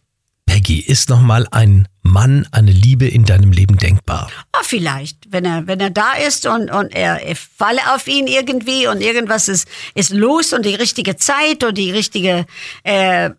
Peggy, 0.46 0.78
ist 0.78 1.08
noch 1.08 1.20
mal 1.20 1.48
ein 1.50 1.88
Mann, 2.02 2.46
eine 2.52 2.70
Liebe 2.70 3.08
in 3.08 3.24
deinem 3.24 3.50
Leben 3.50 3.76
denkbar? 3.76 4.30
Ah, 4.52 4.60
vielleicht, 4.62 5.32
wenn 5.32 5.44
er, 5.44 5.66
wenn 5.66 5.80
er 5.80 5.90
da 5.90 6.12
ist 6.12 6.46
und, 6.46 6.70
und 6.70 6.94
er, 6.94 7.28
ich 7.28 7.38
falle 7.38 7.80
auf 7.94 8.06
ihn 8.06 8.26
irgendwie 8.26 8.86
und 8.86 9.00
irgendwas 9.00 9.48
ist, 9.48 9.66
ist 9.94 10.10
los 10.10 10.52
und 10.52 10.64
die 10.64 10.74
richtige 10.74 11.16
Zeit 11.16 11.64
und 11.64 11.76
die 11.76 11.90
richtige, 11.90 12.46
äh, 12.84 13.30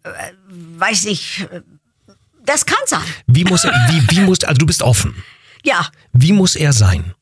weiß 0.50 1.06
nicht, 1.06 1.48
äh, 1.52 1.62
das 2.46 2.66
kann 2.66 2.84
sein. 2.86 3.02
Wie 3.28 3.44
muss 3.44 3.64
wie, 3.64 4.04
wie 4.10 4.20
muss, 4.22 4.44
also 4.44 4.58
du 4.58 4.66
bist 4.66 4.82
offen. 4.82 5.16
Ja, 5.66 5.88
Wie 6.14 6.32
muss 6.32 6.56
er 6.56 6.72
sein? 6.74 7.14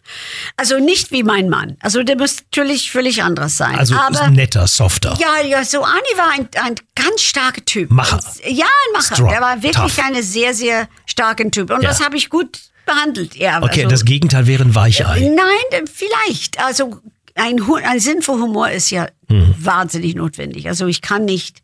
also 0.58 0.78
nicht 0.80 1.12
wie 1.12 1.24
mein 1.24 1.50
Mann. 1.50 1.78
Also 1.80 2.04
der 2.04 2.18
muss 2.18 2.38
natürlich 2.52 2.92
völlig 2.92 3.24
anderes 3.24 3.58
sein. 3.58 3.76
Also 3.80 3.96
aber 3.96 4.30
netter, 4.30 4.68
softer. 4.68 5.18
ja, 5.20 5.42
ja, 5.48 5.64
so 5.64 5.82
Ani 5.84 6.02
war 6.18 6.30
ein, 6.32 6.48
ein 6.62 6.76
ganz 6.94 7.22
starker 7.22 7.64
Typ. 7.66 7.90
Macher. 7.90 8.20
Ja, 8.46 8.66
ein 8.66 8.94
Macher. 8.94 9.16
Strong, 9.16 9.30
der 9.30 9.42
war 9.42 9.64
wirklich 9.64 9.96
tough. 9.96 10.06
ein 10.06 10.22
sehr, 10.22 10.54
sehr 10.54 10.88
starker 11.06 11.50
Typ. 11.50 11.72
Und 11.72 11.82
Ja. 11.82 11.90
das 11.90 12.04
habe 12.04 12.18
ich 12.18 12.30
gut 12.30 12.60
behandelt. 12.86 13.36
Ja, 13.38 13.64
Okay, 13.64 13.86
also, 13.86 13.90
das 13.92 14.04
Gegenteil 14.06 14.46
wäre 14.46 14.64
ein 14.64 14.76
Weichei. 14.76 15.22
Nein, 15.22 15.86
vielleicht. 15.92 16.60
Also 16.64 17.00
ein, 17.36 17.62
ein 17.86 18.00
Sinn 18.02 18.22
für 18.22 18.34
Humor 18.34 18.70
ist 18.70 18.90
ja 18.92 19.08
Mhm. 19.30 19.56
wahnsinnig 19.58 20.16
notwendig. 20.16 20.68
Also 20.68 20.86
ich 20.86 21.02
kann 21.02 21.24
nicht, 21.26 21.64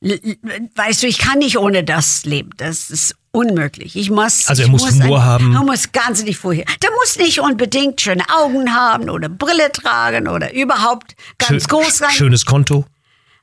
weißt 0.00 1.02
du, 1.02 1.06
ich 1.06 1.18
kann 1.18 1.38
nicht 1.38 1.58
ohne 1.58 1.82
das 1.82 2.24
leben. 2.24 2.50
Das 2.58 2.90
ist 2.90 3.16
unmöglich. 3.34 3.96
Ich 3.96 4.10
muss. 4.10 4.46
Also 4.48 4.62
er 4.62 4.66
ich 4.66 4.70
muss 4.70 4.90
Humor 4.90 5.24
haben. 5.24 5.54
Er 5.54 5.62
muss 5.62 5.92
ganz 5.92 6.22
nicht 6.22 6.38
vorher. 6.38 6.64
Der 6.82 6.90
muss 6.92 7.16
nicht 7.18 7.40
unbedingt 7.40 8.00
schöne 8.00 8.24
Augen 8.34 8.74
haben 8.74 9.10
oder 9.10 9.28
Brille 9.28 9.70
tragen 9.72 10.28
oder 10.28 10.52
überhaupt 10.54 11.14
ganz 11.38 11.64
Schö- 11.64 11.68
groß 11.70 11.98
sein. 11.98 12.10
Schönes 12.12 12.44
Konto. 12.46 12.84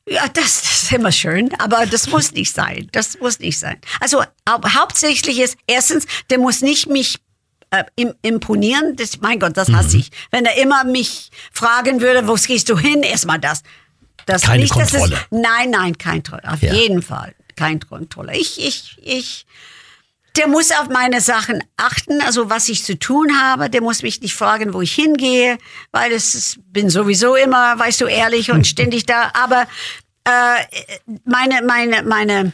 Ja, 0.10 0.28
das, 0.34 0.62
das 0.64 0.84
ist 0.84 0.92
immer 0.94 1.12
schön, 1.12 1.52
aber 1.60 1.86
das 1.86 2.08
muss 2.10 2.32
nicht 2.32 2.54
sein. 2.54 2.88
Das 2.92 3.20
muss 3.20 3.40
nicht 3.40 3.60
sein. 3.60 3.78
Also 4.00 4.24
hau 4.50 4.60
hauptsächlich 4.80 5.40
ist 5.40 5.58
erstens, 5.68 6.06
der 6.32 6.40
muss 6.40 6.62
nicht 6.62 6.88
mich 6.90 7.20
äh, 7.70 7.84
im, 7.96 8.14
imponieren. 8.24 8.96
Das, 8.96 9.22
mein 9.22 9.40
Gott, 9.40 9.56
das 9.56 9.68
Mhm. 9.68 9.76
hasse 9.76 9.98
ich. 9.98 10.10
Wenn 10.32 10.46
er 10.46 10.58
immer 10.58 10.84
mich 10.86 11.30
fragen 11.54 12.02
würde, 12.02 12.28
wo 12.28 12.34
gehst 12.34 12.68
du 12.70 12.78
hin? 12.80 13.04
Erstmal 13.04 13.40
das. 13.40 13.62
das 14.26 14.42
Keine 14.42 14.64
nicht, 14.64 14.74
Kontrolle. 14.74 15.16
Es, 15.16 15.22
nein, 15.30 15.70
nein, 15.70 15.98
kein. 15.98 16.24
Auf 16.48 16.62
Ja. 16.64 16.74
jeden 16.74 17.02
Fall 17.04 17.36
kein 17.56 17.80
Kontrolle. 17.80 18.36
Ich, 18.36 18.60
ich, 18.60 18.98
ich. 19.04 19.46
Der 20.38 20.48
muss 20.48 20.72
auf 20.72 20.88
meine 20.88 21.20
Sachen 21.20 21.62
achten, 21.76 22.22
also 22.22 22.50
was 22.50 22.70
ich 22.70 22.84
zu 22.86 22.98
tun 22.98 23.42
habe. 23.42 23.70
Der 23.70 23.82
muss 23.82 24.02
mich 24.02 24.22
nicht 24.22 24.34
fragen, 24.34 24.74
wo 24.74 24.82
ich 24.82 24.94
hingehe, 24.94 25.58
weil 25.92 26.14
es 26.14 26.36
ist, 26.36 26.60
bin 26.72 26.90
sowieso 26.90 27.36
immer, 27.36 27.78
weißt 27.78 28.02
du, 28.02 28.06
ehrlich 28.06 28.52
und 28.52 28.66
ständig 28.68 29.06
da. 29.06 29.32
Aber 29.34 29.68
äh, 30.24 30.66
meine, 31.26 31.62
meine, 31.66 32.04
meine, 32.04 32.54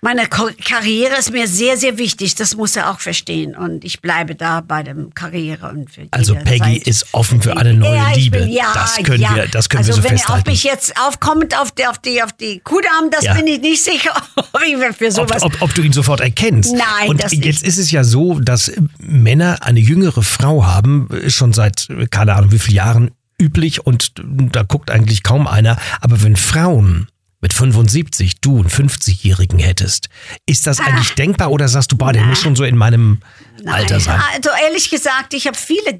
meine 0.00 0.26
Karriere 0.26 1.16
ist 1.18 1.32
mir 1.32 1.48
sehr, 1.48 1.76
sehr 1.76 1.98
wichtig. 1.98 2.34
Das 2.34 2.56
muss 2.56 2.76
er 2.76 2.90
auch 2.90 3.00
verstehen. 3.00 3.54
Und 3.56 3.84
ich 3.84 4.00
bleibe 4.00 4.34
da 4.34 4.60
bei 4.60 4.82
dem 4.82 5.14
Karriere 5.14 5.68
und 5.70 5.90
für 5.90 6.06
Also 6.10 6.34
jede 6.34 6.44
Peggy 6.44 6.78
Zeit. 6.78 6.86
ist 6.88 7.06
offen 7.12 7.40
für 7.42 7.56
eine 7.56 7.74
neue 7.74 7.96
Ja, 7.96 8.12
Liebe. 8.12 8.38
Bin, 8.40 8.50
ja, 8.52 8.72
das 8.74 8.96
können 8.96 9.20
ja. 9.22 9.34
wir, 9.34 9.48
das 9.48 9.68
können 9.68 9.78
also 9.84 9.90
wir 9.92 9.94
so 9.96 10.02
wenn 10.04 10.10
er 10.10 10.14
auf 10.16 10.20
festhalten. 10.20 10.50
mich 10.50 10.64
jetzt 10.64 10.94
aufkommt 11.00 11.58
auf 11.58 11.72
die, 11.72 11.86
auf 11.86 11.98
die, 11.98 12.22
auf 12.22 12.32
die 12.32 12.60
Kudamm, 12.60 13.10
das 13.10 13.24
Ja. 13.24 13.34
bin 13.34 13.46
ich 13.46 13.60
nicht 13.60 13.82
sicher, 13.82 14.12
ob 14.36 14.60
ich 14.66 14.76
für 14.96 15.06
ob, 15.06 15.12
sowas. 15.12 15.42
ob, 15.42 15.60
ob 15.62 15.74
du 15.74 15.82
ihn 15.82 15.92
sofort 15.92 16.20
erkennst. 16.20 16.72
Nein, 16.72 17.08
Und 17.08 17.22
das 17.22 17.32
jetzt 17.32 17.44
nicht. 17.44 17.62
ist 17.62 17.78
es 17.78 17.90
ja 17.90 18.04
so, 18.04 18.38
dass 18.40 18.70
Männer 18.98 19.58
eine 19.62 19.80
jüngere 19.80 20.22
Frau 20.22 20.64
haben, 20.66 21.08
ist 21.10 21.34
schon 21.34 21.52
seit 21.52 21.88
äh, 21.90 22.06
keine 22.06 22.34
Ahnung 22.34 22.52
wie 22.52 22.58
vielen 22.58 22.76
Jahren 22.76 23.10
üblich 23.40 23.84
und 23.86 24.12
da 24.16 24.62
guckt 24.62 24.90
eigentlich 24.90 25.22
kaum 25.22 25.46
einer. 25.46 25.76
Aber 26.00 26.22
wenn 26.22 26.36
Frauen 26.36 27.08
mit 27.40 27.52
75 27.52 28.40
du 28.40 28.58
einen 28.58 28.68
50-Jährigen 28.68 29.58
hättest, 29.58 30.08
ist 30.46 30.66
das 30.66 30.80
eigentlich 30.80 31.14
denkbar 31.14 31.50
oder 31.50 31.68
sagst 31.68 31.92
du, 31.92 31.96
boah, 31.96 32.12
der 32.12 32.24
muss 32.24 32.40
schon 32.40 32.56
so 32.56 32.64
in 32.64 32.76
meinem 32.76 33.20
Alter 33.66 34.00
sein? 34.00 34.20
Also 34.34 34.50
ehrlich 34.64 34.90
gesagt, 34.90 35.34
ich 35.34 35.46
habe 35.46 35.56
viele, 35.56 35.96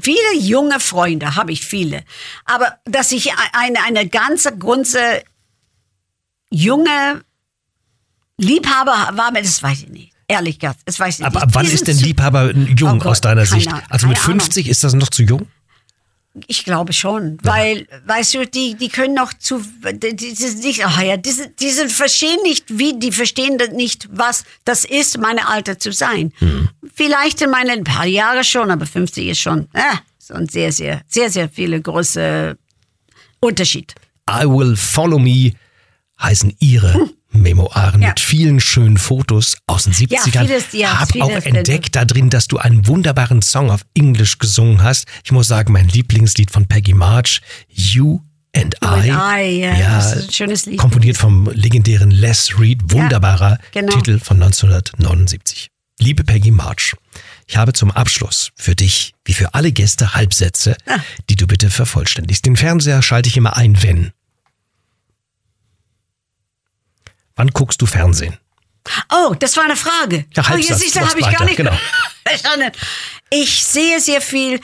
viele 0.00 0.38
junge 0.38 0.78
Freunde, 0.80 1.34
habe 1.34 1.52
ich 1.52 1.64
viele. 1.64 2.04
Aber 2.44 2.76
dass 2.84 3.12
ich 3.12 3.30
eine, 3.52 3.82
eine 3.84 4.08
ganze, 4.08 4.56
ganze 4.56 5.22
junge 6.50 7.22
Liebhaber 8.38 9.10
war, 9.16 9.32
das 9.32 9.62
weiß 9.62 9.82
ich 9.82 9.88
nicht. 9.88 10.12
Ehrlich 10.28 10.58
gesagt, 10.58 10.80
das 10.84 10.98
weiß 10.98 11.20
ich 11.20 11.24
Aber 11.24 11.34
nicht. 11.36 11.42
ab 11.44 11.50
wann 11.52 11.66
ist 11.66 11.86
denn 11.86 11.98
Liebhaber 11.98 12.52
jung 12.52 12.90
Oh 12.90 12.98
Gott, 12.98 13.06
aus 13.06 13.20
deiner 13.20 13.46
Sicht? 13.46 13.68
Ahnung, 13.68 13.82
Also 13.88 14.06
mit 14.08 14.16
keine 14.16 14.26
Ahnung. 14.34 14.40
50 14.40 14.68
ist 14.68 14.82
das 14.82 14.94
noch 14.94 15.08
zu 15.08 15.22
jung? 15.22 15.46
Ich 16.48 16.64
glaube 16.64 16.92
schon, 16.92 17.38
weil, 17.42 17.86
weißt 18.06 18.34
du, 18.34 18.46
die, 18.46 18.74
die 18.74 18.88
können 18.88 19.14
noch 19.14 19.32
zu, 19.32 19.62
die, 19.92 20.14
die 20.14 20.34
sind 20.34 20.62
nicht, 20.62 20.84
ach 20.84 21.00
ja, 21.02 21.16
die, 21.16 21.30
sind- 21.30 21.58
die 21.60 21.70
sind, 21.70 21.90
verstehen 21.90 22.38
nicht, 22.42 22.64
wie, 22.78 22.98
die 22.98 23.10
verstehen 23.12 23.56
nicht, 23.74 24.08
was 24.10 24.44
das 24.64 24.84
ist, 24.84 25.18
meine 25.18 25.48
Alter 25.48 25.78
zu 25.78 25.92
sein. 25.92 26.32
Hm. 26.38 26.68
Vielleicht 26.94 27.40
in 27.40 27.50
meinen 27.50 27.84
paar 27.84 28.06
Jahre 28.06 28.44
schon, 28.44 28.70
aber 28.70 28.84
50 28.86 29.28
ist 29.28 29.40
schon, 29.40 29.68
äh, 29.72 29.80
so 30.18 30.34
ein 30.34 30.48
sehr, 30.48 30.72
sehr, 30.72 31.00
sehr, 31.08 31.30
sehr 31.30 31.48
viele 31.48 31.80
große 31.80 32.58
Unterschied. 33.40 33.94
I 34.28 34.44
Will 34.44 34.76
Follow 34.76 35.18
Me 35.18 35.52
heißen 36.20 36.54
ihre 36.58 37.10
Memoiren. 37.36 38.02
Ja. 38.02 38.08
mit 38.08 38.20
vielen 38.20 38.60
schönen 38.60 38.98
Fotos 38.98 39.56
aus 39.66 39.84
den 39.84 39.92
70ern. 39.92 40.40
vieles, 40.46 40.64
ja, 40.72 41.00
Hab 41.00 41.12
vieles, 41.12 41.26
auch 41.28 41.46
entdeckt 41.46 41.96
da 41.96 42.04
drin, 42.04 42.30
dass 42.30 42.48
du 42.48 42.58
einen 42.58 42.86
wunderbaren 42.86 43.42
Song 43.42 43.70
auf 43.70 43.82
Englisch 43.94 44.38
gesungen 44.38 44.82
hast. 44.82 45.06
Ich 45.24 45.32
muss 45.32 45.46
sagen, 45.48 45.72
mein 45.72 45.88
Lieblingslied 45.88 46.50
von 46.50 46.66
Peggy 46.66 46.94
March, 46.94 47.40
You 47.68 48.20
and 48.54 48.76
I. 48.84 49.10
I, 49.10 49.60
ja, 49.60 49.96
das 49.96 50.16
ist 50.16 50.28
ein 50.28 50.32
schönes 50.32 50.66
Lied. 50.66 50.78
Komponiert 50.78 51.16
vom 51.18 51.50
legendären 51.52 52.10
Les 52.10 52.58
Reed. 52.58 52.80
Wunderbarer 52.92 53.58
genau. 53.72 53.92
Titel 53.96 54.18
von 54.18 54.42
1979. 54.42 55.68
Liebe 55.98 56.24
Peggy 56.24 56.50
March, 56.50 56.94
ich 57.46 57.56
habe 57.56 57.72
zum 57.72 57.90
Abschluss 57.90 58.50
für 58.54 58.74
dich, 58.74 59.14
wie 59.24 59.32
für 59.32 59.54
alle 59.54 59.72
Gäste, 59.72 60.14
Halbsätze, 60.14 60.76
Ah. 60.86 60.98
die 61.30 61.36
du 61.36 61.46
bitte 61.46 61.70
vervollständigst. 61.70 62.44
Den 62.44 62.56
Fernseher 62.56 63.00
schalte 63.00 63.28
ich 63.30 63.36
immer 63.38 63.56
ein, 63.56 63.82
wenn. 63.82 64.10
Wann 67.36 67.48
guckst 67.48 67.80
du 67.80 67.86
Fernsehen? 67.86 68.36
Oh, 69.12 69.34
das 69.38 69.56
war 69.56 69.64
eine 69.64 69.76
Frage. 69.76 70.24
Ja, 70.34 70.42
oh, 70.44 70.48
Halbsatz, 70.48 70.68
jetzt 70.68 70.80
siehst 70.80 70.96
du, 70.96 71.00
mach's 71.00 71.10
habe 71.10 71.20
ich 71.20 71.26
weiter, 71.26 71.38
gar 71.38 71.44
nicht 71.44 71.56
genau. 71.56 71.72
verstanden. 72.26 72.72
Ich 73.30 73.64
sehe 73.64 74.00
sehr 74.00 74.20
viel. 74.20 74.60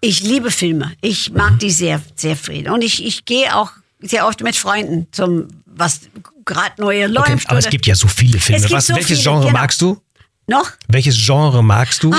Ich 0.00 0.20
liebe 0.20 0.50
Filme. 0.50 0.94
Ich 1.00 1.30
mag 1.32 1.52
Mhm. 1.52 1.58
die 1.58 1.70
sehr, 1.70 2.00
sehr 2.14 2.36
viel. 2.36 2.70
Und 2.70 2.82
ich, 2.82 3.04
ich 3.04 3.24
gehe 3.24 3.54
auch 3.56 3.70
sehr 4.00 4.26
oft 4.26 4.42
mit 4.42 4.54
Freunden 4.54 5.08
zum, 5.12 5.48
was 5.64 6.00
gerade 6.44 6.80
neue 6.80 7.06
läuft. 7.06 7.30
Okay, 7.30 7.42
aber 7.46 7.58
es 7.58 7.70
gibt 7.70 7.86
ja 7.86 7.94
so 7.94 8.06
viele 8.06 8.38
Filme. 8.38 8.70
Was, 8.70 8.86
so 8.88 8.94
welches 8.94 9.18
viele, 9.18 9.22
Genre 9.22 9.46
genau. 9.46 9.58
magst 9.58 9.80
du? 9.80 10.00
noch? 10.46 10.70
Welches 10.88 11.16
Genre 11.16 11.64
magst 11.64 12.02
du? 12.02 12.14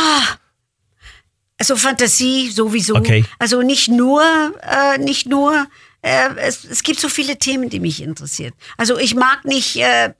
Also 1.59 1.75
Fantasie 1.77 2.49
sowieso. 2.51 2.95
Okay. 2.95 3.23
Also 3.39 3.61
nicht 3.61 3.87
nur, 3.87 4.23
äh, 4.61 4.97
nicht 4.97 5.27
nur, 5.27 5.67
äh, 6.05 6.35
es, 6.37 6.63
es 6.63 6.83
gibt 6.83 6.99
so 6.99 7.09
viele 7.09 7.37
Themen, 7.37 7.69
die 7.69 7.79
mich 7.79 8.01
interessieren. 8.01 8.53
Also 8.77 8.97
ich 8.99 9.15
mag 9.15 9.43
nicht 9.43 9.75
äh, 9.77 10.13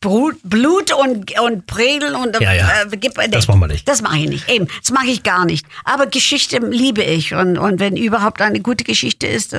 Blut 0.00 0.92
und, 0.92 1.38
und 1.40 1.66
Prägeln 1.66 2.16
und 2.16 2.40
Ja, 2.40 2.52
ja. 2.52 2.82
Äh, 2.82 2.96
gib, 2.96 3.14
Das 3.30 3.46
machen 3.46 3.60
wir 3.60 3.68
nicht. 3.68 3.86
Das 3.86 4.02
mache 4.02 4.18
ich 4.18 4.28
nicht. 4.28 4.48
Eben, 4.48 4.66
das 4.80 4.90
mache 4.90 5.06
ich 5.06 5.22
gar 5.22 5.44
nicht. 5.44 5.64
Aber 5.84 6.06
Geschichte 6.08 6.58
liebe 6.58 7.04
ich. 7.04 7.34
Und, 7.34 7.56
und 7.56 7.78
wenn 7.78 7.96
überhaupt 7.96 8.42
eine 8.42 8.60
gute 8.60 8.82
Geschichte 8.82 9.28
ist, 9.28 9.56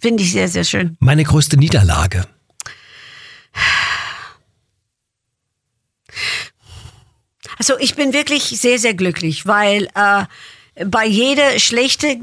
finde 0.00 0.24
ich 0.24 0.32
sehr, 0.32 0.48
sehr 0.48 0.64
schön. 0.64 0.96
Meine 0.98 1.22
größte 1.22 1.56
Niederlage. 1.56 2.26
Also 7.58 7.78
ich 7.78 7.94
bin 7.94 8.12
wirklich 8.12 8.42
sehr, 8.44 8.80
sehr 8.80 8.94
glücklich, 8.94 9.46
weil 9.46 9.88
äh, 9.94 10.84
bei 10.84 11.06
jeder 11.06 11.60
schlechte 11.60 12.18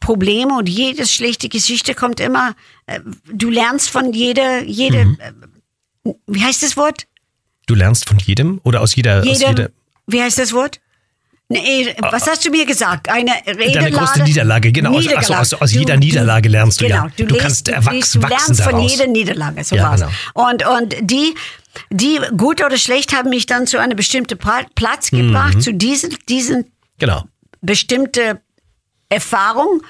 Probleme 0.00 0.56
und 0.56 0.68
jede 0.68 1.06
schlechte 1.06 1.48
Geschichte 1.48 1.94
kommt 1.94 2.20
immer, 2.20 2.54
äh, 2.86 3.00
du 3.32 3.50
lernst 3.50 3.90
von 3.90 4.12
jeder, 4.12 4.62
jede, 4.64 5.04
Mhm. 5.04 5.18
äh, 6.04 6.12
wie 6.26 6.42
heißt 6.42 6.62
das 6.62 6.76
Wort? 6.76 7.06
Du 7.66 7.74
lernst 7.74 8.08
von 8.08 8.18
jedem 8.18 8.60
oder 8.64 8.80
aus 8.80 8.94
jeder, 8.96 9.20
aus 9.20 9.26
Jedem, 9.26 9.48
jeder 9.48 9.70
wie 10.06 10.22
heißt 10.22 10.38
das 10.38 10.52
Wort? 10.52 10.80
Nee, 11.50 11.94
was 12.00 12.26
hast 12.26 12.44
du 12.44 12.50
mir 12.50 12.66
gesagt? 12.66 13.08
Eine 13.08 13.32
Redelade? 13.46 13.72
Deine 13.72 13.90
größte 13.90 14.22
Niederlage, 14.22 14.70
genau. 14.70 14.90
Aus- 14.94 15.02
Niederlage. 15.04 15.38
aus- 15.40 15.54
aus 15.54 15.72
jeder 15.72 15.96
Niederlage 15.96 16.48
lernst 16.50 16.80
du, 16.80 16.86
ja. 16.86 17.02
genau, 17.04 17.12
Du, 17.16 17.24
Du 17.26 17.36
kannst 17.38 17.68
du, 17.68 17.72
erwachs- 17.72 17.92
liest, 17.94 18.14
du 18.16 18.20
lernst 18.20 18.60
von 18.62 18.72
daraus. 18.72 18.90
jeder 18.92 19.06
Niederlage, 19.06 19.64
so 19.64 19.74
Ja, 19.76 19.94
genau. 19.94 20.10
Und, 20.34 20.66
und 20.66 20.94
die, 21.10 21.34
die, 21.90 22.20
gut 22.36 22.62
oder 22.62 22.76
schlecht, 22.76 23.14
haben 23.14 23.30
mich 23.30 23.46
dann 23.46 23.66
zu 23.66 23.78
einem 23.78 23.96
bestimmten 23.96 24.36
Pla- 24.38 24.66
Platz 24.74 25.10
Mhm. 25.10 25.18
gebracht, 25.28 25.62
zu 25.62 25.72
diesen, 25.72 26.16
diesen 26.28 26.66
Genau. 26.98 27.24
bestimmte 27.62 28.40
Erfahrung 29.08 29.82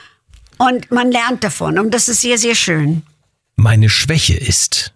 und 0.59 0.91
man 0.91 1.11
lernt 1.11 1.45
davon 1.45 1.79
und 1.79 1.93
das 1.93 2.09
ist 2.09 2.21
sehr, 2.21 2.39
sehr 2.39 2.55
schön. 2.55 3.03
Meine 3.57 3.89
Schwäche 3.89 4.35
ist. 4.35 4.93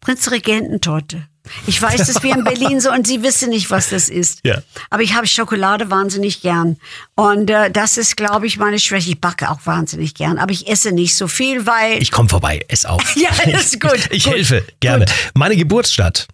Prinzregententorte. 0.00 1.26
Ich 1.66 1.80
weiß, 1.80 2.06
dass 2.06 2.22
wir 2.22 2.34
in 2.34 2.44
Berlin 2.44 2.80
so 2.80 2.90
und 2.90 3.06
Sie 3.06 3.22
wissen 3.22 3.50
nicht, 3.50 3.70
was 3.70 3.90
das 3.90 4.08
ist. 4.08 4.40
Ja. 4.44 4.62
Aber 4.90 5.02
ich 5.02 5.14
habe 5.14 5.26
Schokolade 5.26 5.90
wahnsinnig 5.90 6.40
gern. 6.40 6.78
Und 7.14 7.50
äh, 7.50 7.70
das 7.70 7.98
ist, 7.98 8.16
glaube 8.16 8.46
ich, 8.46 8.56
meine 8.58 8.78
Schwäche. 8.78 9.10
Ich 9.10 9.20
backe 9.20 9.50
auch 9.50 9.60
wahnsinnig 9.64 10.14
gern. 10.14 10.38
Aber 10.38 10.52
ich 10.52 10.68
esse 10.68 10.92
nicht 10.92 11.14
so 11.14 11.28
viel, 11.28 11.66
weil. 11.66 12.02
Ich 12.02 12.10
komme 12.10 12.28
vorbei, 12.28 12.64
ess 12.68 12.84
auf. 12.84 13.14
Ja, 13.16 13.28
das 13.50 13.66
ist 13.66 13.80
gut, 13.80 13.94
Ich, 14.10 14.12
ich 14.12 14.24
gut, 14.24 14.34
helfe, 14.34 14.64
gerne. 14.80 15.04
gut. 15.04 15.14
Meine 15.34 15.56
Geburtsstadt. 15.56 16.28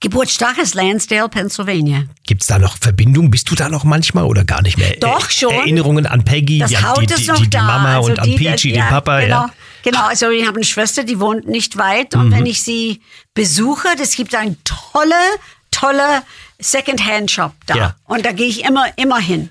Geburtstag 0.00 0.58
ist 0.58 0.74
Lansdale, 0.74 1.28
Pennsylvania. 1.28 2.04
Gibt's 2.26 2.46
da 2.46 2.58
noch 2.58 2.76
Verbindung? 2.78 3.30
Bist 3.30 3.50
du 3.50 3.54
da 3.54 3.68
noch 3.68 3.84
manchmal 3.84 4.24
oder 4.24 4.44
gar 4.44 4.62
nicht 4.62 4.76
mehr? 4.78 4.94
Doch, 5.00 5.30
schon. 5.30 5.52
Erinnerungen 5.52 6.06
an 6.06 6.24
Peggy, 6.24 6.58
Das 6.58 6.70
die, 6.70 6.78
Haut 6.78 7.00
die, 7.02 7.06
die, 7.06 7.26
noch 7.26 7.36
die, 7.36 7.44
die 7.44 7.50
da. 7.50 7.62
Mama 7.62 7.96
also 7.96 8.10
und 8.10 8.18
an 8.18 8.24
die, 8.26 8.36
Peachy, 8.36 8.74
ja, 8.74 8.84
den 8.84 8.88
Papa. 8.90 9.20
Genau, 9.20 9.36
Ja. 9.42 9.46
Mhm. 9.46 9.50
genau. 9.82 10.06
Also 10.06 10.30
ich 10.30 10.46
habe 10.46 10.56
eine 10.56 10.64
Schwester, 10.64 11.02
die 11.04 11.18
wohnt 11.18 11.48
nicht 11.48 11.76
weit. 11.78 12.14
Und 12.14 12.30
wenn 12.30 12.46
ich 12.46 12.62
sie 12.62 13.00
besuche, 13.34 13.88
das 13.98 14.14
gibt 14.16 14.34
einen 14.34 14.56
tolle, 14.64 15.14
tolle 15.70 16.22
Second-Hand-Shop 16.58 17.52
da. 17.66 17.74
Ja. 17.74 17.96
Und 18.04 18.24
da 18.26 18.32
gehe 18.32 18.48
ich 18.48 18.64
immer, 18.64 18.86
immer 18.96 19.18
hin. 19.18 19.50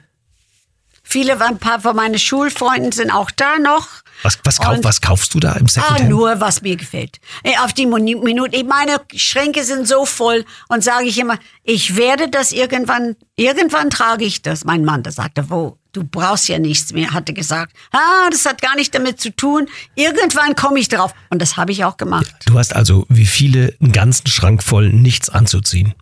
Viele, 1.03 1.39
ein 1.39 1.59
paar 1.59 1.79
von 1.79 1.95
meinen 1.95 2.17
Schulfreunden 2.17 2.91
sind 2.91 3.11
auch 3.11 3.31
da 3.31 3.59
noch. 3.59 3.87
Was, 4.23 4.39
was, 4.43 4.59
kauf, 4.59 4.77
was 4.81 5.01
kaufst 5.01 5.33
du 5.33 5.39
da 5.39 5.53
im 5.53 5.65
Ah, 5.65 5.69
Secondhand? 5.69 6.09
nur 6.09 6.39
was 6.39 6.61
mir 6.61 6.75
gefällt. 6.75 7.17
Äh, 7.43 7.57
Auf 7.63 7.73
die 7.73 7.85
Minute. 7.85 8.63
Meine 8.63 8.97
Schränke 9.15 9.63
sind 9.63 9.87
so 9.87 10.05
voll 10.05 10.45
und 10.69 10.83
sage 10.83 11.05
ich 11.05 11.19
immer, 11.19 11.37
ich 11.63 11.95
werde 11.95 12.29
das 12.29 12.51
irgendwann, 12.51 13.15
irgendwann 13.35 13.89
trage 13.89 14.25
ich 14.25 14.41
das. 14.41 14.63
Mein 14.63 14.83
Mann, 14.85 15.03
der 15.03 15.11
sagte, 15.11 15.49
wo, 15.49 15.77
du 15.91 16.03
brauchst 16.03 16.47
ja 16.47 16.59
nichts 16.59 16.91
mehr, 16.93 17.11
hatte 17.13 17.33
gesagt. 17.33 17.73
Ah, 17.91 18.29
das 18.31 18.45
hat 18.45 18.61
gar 18.61 18.75
nicht 18.75 18.95
damit 18.95 19.19
zu 19.21 19.35
tun. 19.35 19.67
Irgendwann 19.95 20.55
komme 20.55 20.79
ich 20.79 20.87
drauf. 20.87 21.13
Und 21.29 21.41
das 21.41 21.57
habe 21.57 21.71
ich 21.71 21.83
auch 21.85 21.97
gemacht. 21.97 22.33
Du 22.45 22.57
hast 22.57 22.75
also 22.75 23.05
wie 23.09 23.25
viele 23.25 23.75
einen 23.81 23.91
ganzen 23.91 24.27
Schrank 24.27 24.63
voll 24.63 24.89
nichts 24.91 25.29
anzuziehen. 25.29 25.93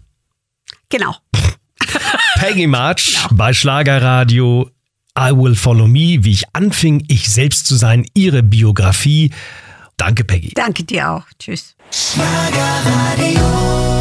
Genau. 0.90 1.16
Peggy 2.36 2.68
March 2.68 3.18
bei 3.32 3.54
Schlagerradio. 3.54 4.70
I 5.18 5.32
Will 5.32 5.56
Follow 5.56 5.88
Me, 5.88 6.24
wie 6.24 6.32
ich 6.32 6.44
anfing, 6.54 7.06
ich 7.08 7.30
selbst 7.30 7.68
zu 7.68 7.76
sein, 7.76 8.06
ihre 8.16 8.42
Biografie. 8.42 9.32
Danke, 9.98 10.24
Peggy. 10.24 10.52
Danke 10.56 10.84
dir 10.84 11.12
auch. 11.12 11.26
Tschüss. 11.38 11.76
Schlagerradio. 11.92 13.93